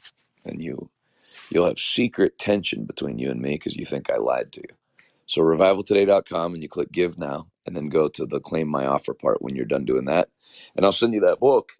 then 0.45 0.59
you 0.59 0.89
you'll 1.49 1.67
have 1.67 1.79
secret 1.79 2.37
tension 2.37 2.85
between 2.85 3.19
you 3.19 3.31
and 3.31 3.41
me 3.41 3.51
because 3.51 3.75
you 3.75 3.85
think 3.85 4.09
I 4.09 4.17
lied 4.17 4.51
to 4.53 4.61
you. 4.61 4.75
So 5.25 5.41
revivaltoday.com 5.41 6.53
and 6.53 6.63
you 6.63 6.69
click 6.69 6.91
give 6.91 7.17
now, 7.17 7.47
and 7.65 7.75
then 7.75 7.89
go 7.89 8.07
to 8.09 8.25
the 8.25 8.39
claim 8.39 8.67
my 8.69 8.85
offer 8.85 9.13
part 9.13 9.41
when 9.41 9.55
you're 9.55 9.65
done 9.65 9.85
doing 9.85 10.05
that, 10.05 10.29
and 10.75 10.85
I'll 10.85 10.91
send 10.93 11.13
you 11.13 11.21
that 11.21 11.39
book 11.39 11.73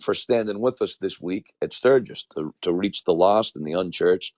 for 0.00 0.14
standing 0.14 0.60
with 0.60 0.82
us 0.82 0.96
this 0.96 1.20
week 1.20 1.54
at 1.62 1.72
Sturgis 1.72 2.24
to 2.34 2.54
to 2.62 2.72
reach 2.72 3.04
the 3.04 3.14
lost 3.14 3.56
and 3.56 3.66
the 3.66 3.72
unchurched 3.72 4.34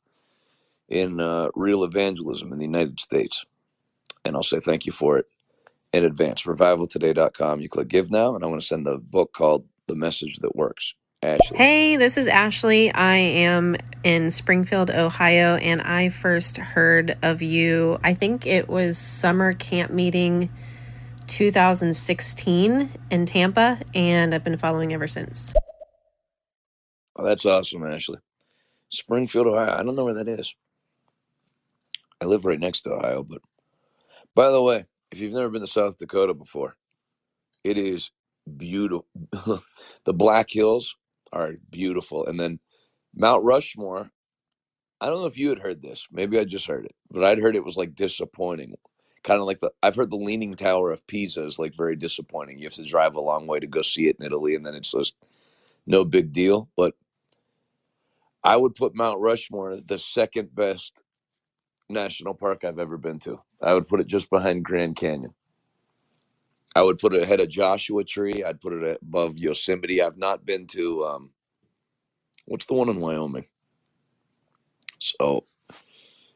in 0.89 1.21
uh, 1.21 1.49
real 1.55 1.85
evangelism 1.85 2.53
in 2.53 2.59
the 2.59 2.65
United 2.65 3.01
States. 3.01 3.45
And 4.25 4.37
I'll 4.37 4.43
say 4.43 4.61
thank 4.61 4.87
you 4.87 4.93
for 4.93 5.19
it 5.19 5.27
in 5.93 6.05
advance. 6.05 6.45
Revivaltoday.com. 6.45 7.61
You 7.61 7.69
click 7.69 7.89
give 7.89 8.11
now, 8.11 8.35
and 8.35 8.45
I'm 8.45 8.51
going 8.51 8.61
to 8.61 8.67
send 8.67 8.87
a 8.89 8.99
book 8.99 9.33
called 9.33 9.67
The 9.87 9.97
Message 9.97 10.39
That 10.39 10.57
Works. 10.57 10.95
Ashley. 11.23 11.57
Hey, 11.57 11.97
this 11.97 12.17
is 12.17 12.27
Ashley. 12.29 12.93
I 12.93 13.17
am 13.17 13.77
in 14.05 14.31
Springfield, 14.31 14.91
Ohio, 14.91 15.57
and 15.57 15.81
I 15.81 16.11
first 16.11 16.59
heard 16.59 17.17
of 17.23 17.43
you. 17.43 17.97
I 18.05 18.15
think 18.15 18.47
it 18.47 18.69
was 18.69 18.99
summer 18.99 19.53
camp 19.55 19.91
meeting 19.91 20.51
2016 21.27 22.91
in 23.11 23.27
Tampa, 23.27 23.79
and 23.95 24.35
I've 24.35 24.45
been 24.45 24.59
following 24.59 24.93
ever 24.93 25.09
since. 25.09 25.55
Oh, 27.17 27.25
that's 27.25 27.47
awesome, 27.47 27.87
Ashley. 27.87 28.19
Springfield, 28.91 29.47
Ohio. 29.47 29.73
I 29.73 29.83
don't 29.83 29.97
know 29.97 30.05
where 30.05 30.15
that 30.15 30.29
is. 30.29 30.55
I 32.21 32.27
live 32.27 32.45
right 32.45 32.61
next 32.61 32.81
to 32.81 32.93
Ohio, 32.93 33.23
but 33.23 33.41
by 34.35 34.51
the 34.51 34.63
way, 34.63 34.85
if 35.11 35.19
you've 35.19 35.35
never 35.35 35.49
been 35.49 35.63
to 35.63 35.67
South 35.67 35.99
Dakota 35.99 36.35
before, 36.35 36.77
it 37.65 37.79
is 37.79 38.11
beautiful. 38.57 39.07
the 40.05 40.15
Black 40.15 40.51
Hills 40.51 40.95
are 41.37 41.55
beautiful. 41.71 42.27
And 42.27 42.39
then 42.39 42.59
Mount 43.15 43.45
Rushmore, 43.45 44.11
I 45.01 45.07
don't 45.07 45.21
know 45.21 45.27
if 45.27 45.39
you 45.39 45.51
had 45.51 45.59
heard 45.59 45.83
this. 45.83 46.07
Maybe 46.11 46.39
I 46.39 46.45
just 46.45 46.67
heard 46.67 46.87
it, 46.87 46.95
but 47.11 47.25
I'd 47.25 47.39
heard 47.39 47.57
it 47.57 47.65
was 47.65 47.77
like 47.77 47.95
disappointing. 47.95 48.75
Kind 49.23 49.41
of 49.41 49.47
like 49.47 49.61
the 49.61 49.71
I've 49.83 49.97
heard 49.97 50.11
the 50.11 50.17
Leaning 50.17 50.55
Tower 50.55 50.93
of 50.93 51.07
Pisa 51.07 51.45
is 51.45 51.59
like 51.59 51.75
very 51.75 51.97
disappointing. 51.97 52.59
You 52.59 52.67
have 52.67 52.75
to 52.75 52.85
drive 52.85 53.15
a 53.15 53.21
long 53.21 53.47
way 53.47 53.61
to 53.61 53.67
go 53.67 53.83
see 53.83 54.09
it 54.09 54.17
in 54.19 54.27
Italy, 54.27 54.55
and 54.55 54.65
then 54.65 54.75
it's 54.75 54.93
just 54.93 55.15
no 55.87 56.05
big 56.05 56.33
deal. 56.33 56.69
But 56.77 56.95
I 58.45 58.57
would 58.57 58.77
put 58.77 58.95
Mount 58.95 59.21
Rushmore 59.21 59.79
the 59.85 59.99
second 59.99 60.55
best 60.55 61.03
national 61.89 62.35
park 62.35 62.65
I've 62.65 62.79
ever 62.79 62.97
been 62.97 63.19
to. 63.21 63.41
I 63.61 63.75
would 63.75 63.89
put 63.89 64.01
it 64.01 64.07
just 64.07 64.31
behind 64.31 64.65
Grand 64.65 64.97
Canyon. 64.97 65.35
I 66.77 66.83
would 66.83 67.01
put 67.01 67.15
it 67.15 67.25
ahead 67.25 67.41
of 67.41 67.51
Joshua 67.51 68.05
Tree. 68.05 68.45
I'd 68.45 68.63
put 68.63 68.75
it 68.75 68.99
above 69.03 69.39
Yosemite. 69.39 70.03
I've 70.03 70.19
not 70.19 70.47
been 70.47 70.69
to 70.69 71.05
um, 71.07 71.33
what's 72.47 72.67
the 72.67 72.75
one 72.75 72.91
in 72.91 73.01
Wyoming? 73.01 73.47
So 75.01 75.47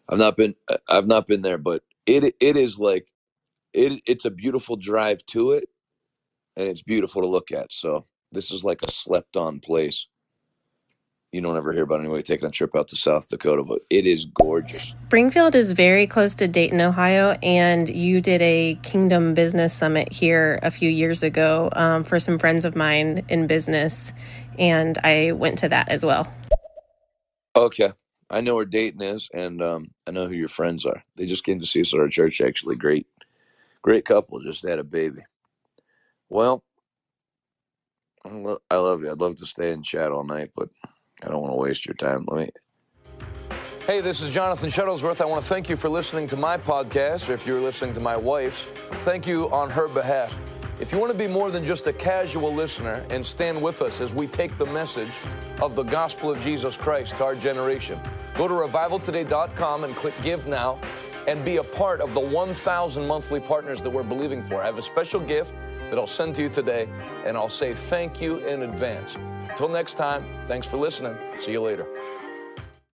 I've 0.08 0.18
not 0.18 0.36
been 0.36 0.56
I've 0.88 1.08
not 1.08 1.26
been 1.28 1.42
there, 1.42 1.58
but 1.58 1.82
it 2.06 2.36
it 2.40 2.56
is 2.58 2.80
like 2.80 3.08
it 3.74 4.02
it's 4.06 4.26
a 4.26 4.30
beautiful 4.32 4.76
drive 4.76 5.24
to 5.28 5.52
it, 5.52 5.68
and 6.56 6.68
it's 6.68 6.82
beautiful 6.82 7.22
to 7.22 7.28
look 7.28 7.52
at. 7.52 7.72
So 7.72 8.06
this 8.32 8.52
is 8.52 8.64
like 8.64 8.82
a 8.82 8.90
slept 8.92 9.36
on 9.36 9.60
place. 9.60 10.06
You 11.32 11.40
don't 11.40 11.56
ever 11.56 11.72
hear 11.72 11.84
about 11.84 12.00
anybody 12.00 12.24
taking 12.24 12.48
a 12.48 12.50
trip 12.50 12.74
out 12.74 12.88
to 12.88 12.96
South 12.96 13.28
Dakota, 13.28 13.62
but 13.62 13.82
it 13.88 14.04
is 14.04 14.24
gorgeous. 14.24 14.92
Springfield 15.06 15.54
is 15.54 15.70
very 15.70 16.04
close 16.08 16.34
to 16.34 16.48
Dayton, 16.48 16.80
Ohio, 16.80 17.38
and 17.40 17.88
you 17.88 18.20
did 18.20 18.42
a 18.42 18.76
Kingdom 18.82 19.34
Business 19.34 19.72
Summit 19.72 20.12
here 20.12 20.58
a 20.64 20.72
few 20.72 20.90
years 20.90 21.22
ago 21.22 21.68
um, 21.74 22.02
for 22.02 22.18
some 22.18 22.36
friends 22.40 22.64
of 22.64 22.74
mine 22.74 23.24
in 23.28 23.46
business, 23.46 24.12
and 24.58 24.98
I 25.04 25.30
went 25.30 25.58
to 25.58 25.68
that 25.68 25.88
as 25.88 26.04
well. 26.04 26.26
Okay. 27.54 27.92
I 28.28 28.40
know 28.40 28.56
where 28.56 28.64
Dayton 28.64 29.02
is, 29.02 29.28
and 29.32 29.62
um, 29.62 29.90
I 30.08 30.10
know 30.10 30.26
who 30.26 30.34
your 30.34 30.48
friends 30.48 30.84
are. 30.84 31.00
They 31.14 31.26
just 31.26 31.44
came 31.44 31.60
to 31.60 31.66
see 31.66 31.82
us 31.82 31.94
at 31.94 32.00
our 32.00 32.08
church. 32.08 32.40
Actually, 32.40 32.74
great, 32.74 33.06
great 33.82 34.04
couple. 34.04 34.40
Just 34.40 34.66
had 34.66 34.80
a 34.80 34.84
baby. 34.84 35.22
Well, 36.28 36.64
I 38.24 38.30
I 38.68 38.76
love 38.76 39.02
you. 39.02 39.12
I'd 39.12 39.20
love 39.20 39.36
to 39.36 39.46
stay 39.46 39.70
and 39.70 39.84
chat 39.84 40.10
all 40.10 40.24
night, 40.24 40.50
but 40.56 40.68
I 41.22 41.28
don't 41.28 41.40
want 41.40 41.52
to 41.52 41.56
waste 41.56 41.86
your 41.86 41.94
time. 41.94 42.24
Let 42.28 42.46
me. 42.46 42.50
Hey, 43.86 44.00
this 44.00 44.20
is 44.20 44.32
Jonathan 44.32 44.68
Shuttlesworth. 44.68 45.20
I 45.20 45.24
want 45.24 45.42
to 45.42 45.48
thank 45.48 45.68
you 45.68 45.76
for 45.76 45.88
listening 45.88 46.28
to 46.28 46.36
my 46.36 46.56
podcast, 46.56 47.28
or 47.28 47.32
if 47.32 47.46
you're 47.46 47.60
listening 47.60 47.92
to 47.94 48.00
my 48.00 48.16
wife's, 48.16 48.66
thank 49.02 49.26
you 49.26 49.50
on 49.50 49.68
her 49.70 49.88
behalf. 49.88 50.36
If 50.80 50.92
you 50.92 50.98
want 50.98 51.12
to 51.12 51.18
be 51.18 51.26
more 51.26 51.50
than 51.50 51.64
just 51.66 51.86
a 51.86 51.92
casual 51.92 52.54
listener 52.54 53.04
and 53.10 53.24
stand 53.24 53.60
with 53.60 53.82
us 53.82 54.00
as 54.00 54.14
we 54.14 54.26
take 54.26 54.56
the 54.56 54.64
message 54.64 55.12
of 55.60 55.74
the 55.74 55.82
gospel 55.82 56.30
of 56.30 56.40
Jesus 56.40 56.76
Christ 56.76 57.16
to 57.18 57.24
our 57.24 57.34
generation, 57.34 58.00
go 58.34 58.48
to 58.48 58.54
revivaltoday.com 58.54 59.84
and 59.84 59.94
click 59.94 60.14
Give 60.22 60.46
Now 60.46 60.78
and 61.26 61.44
be 61.44 61.56
a 61.56 61.64
part 61.64 62.00
of 62.00 62.14
the 62.14 62.20
1,000 62.20 63.06
monthly 63.06 63.40
partners 63.40 63.82
that 63.82 63.90
we're 63.90 64.02
believing 64.02 64.40
for. 64.40 64.62
I 64.62 64.66
have 64.66 64.78
a 64.78 64.82
special 64.82 65.20
gift 65.20 65.52
that 65.90 65.98
I'll 65.98 66.06
send 66.06 66.34
to 66.36 66.42
you 66.42 66.48
today, 66.48 66.88
and 67.26 67.36
I'll 67.36 67.48
say 67.48 67.74
thank 67.74 68.20
you 68.20 68.38
in 68.38 68.62
advance. 68.62 69.18
Until 69.50 69.68
next 69.68 69.94
time, 69.94 70.24
thanks 70.46 70.66
for 70.66 70.76
listening. 70.76 71.16
See 71.40 71.52
you 71.52 71.60
later. 71.60 71.86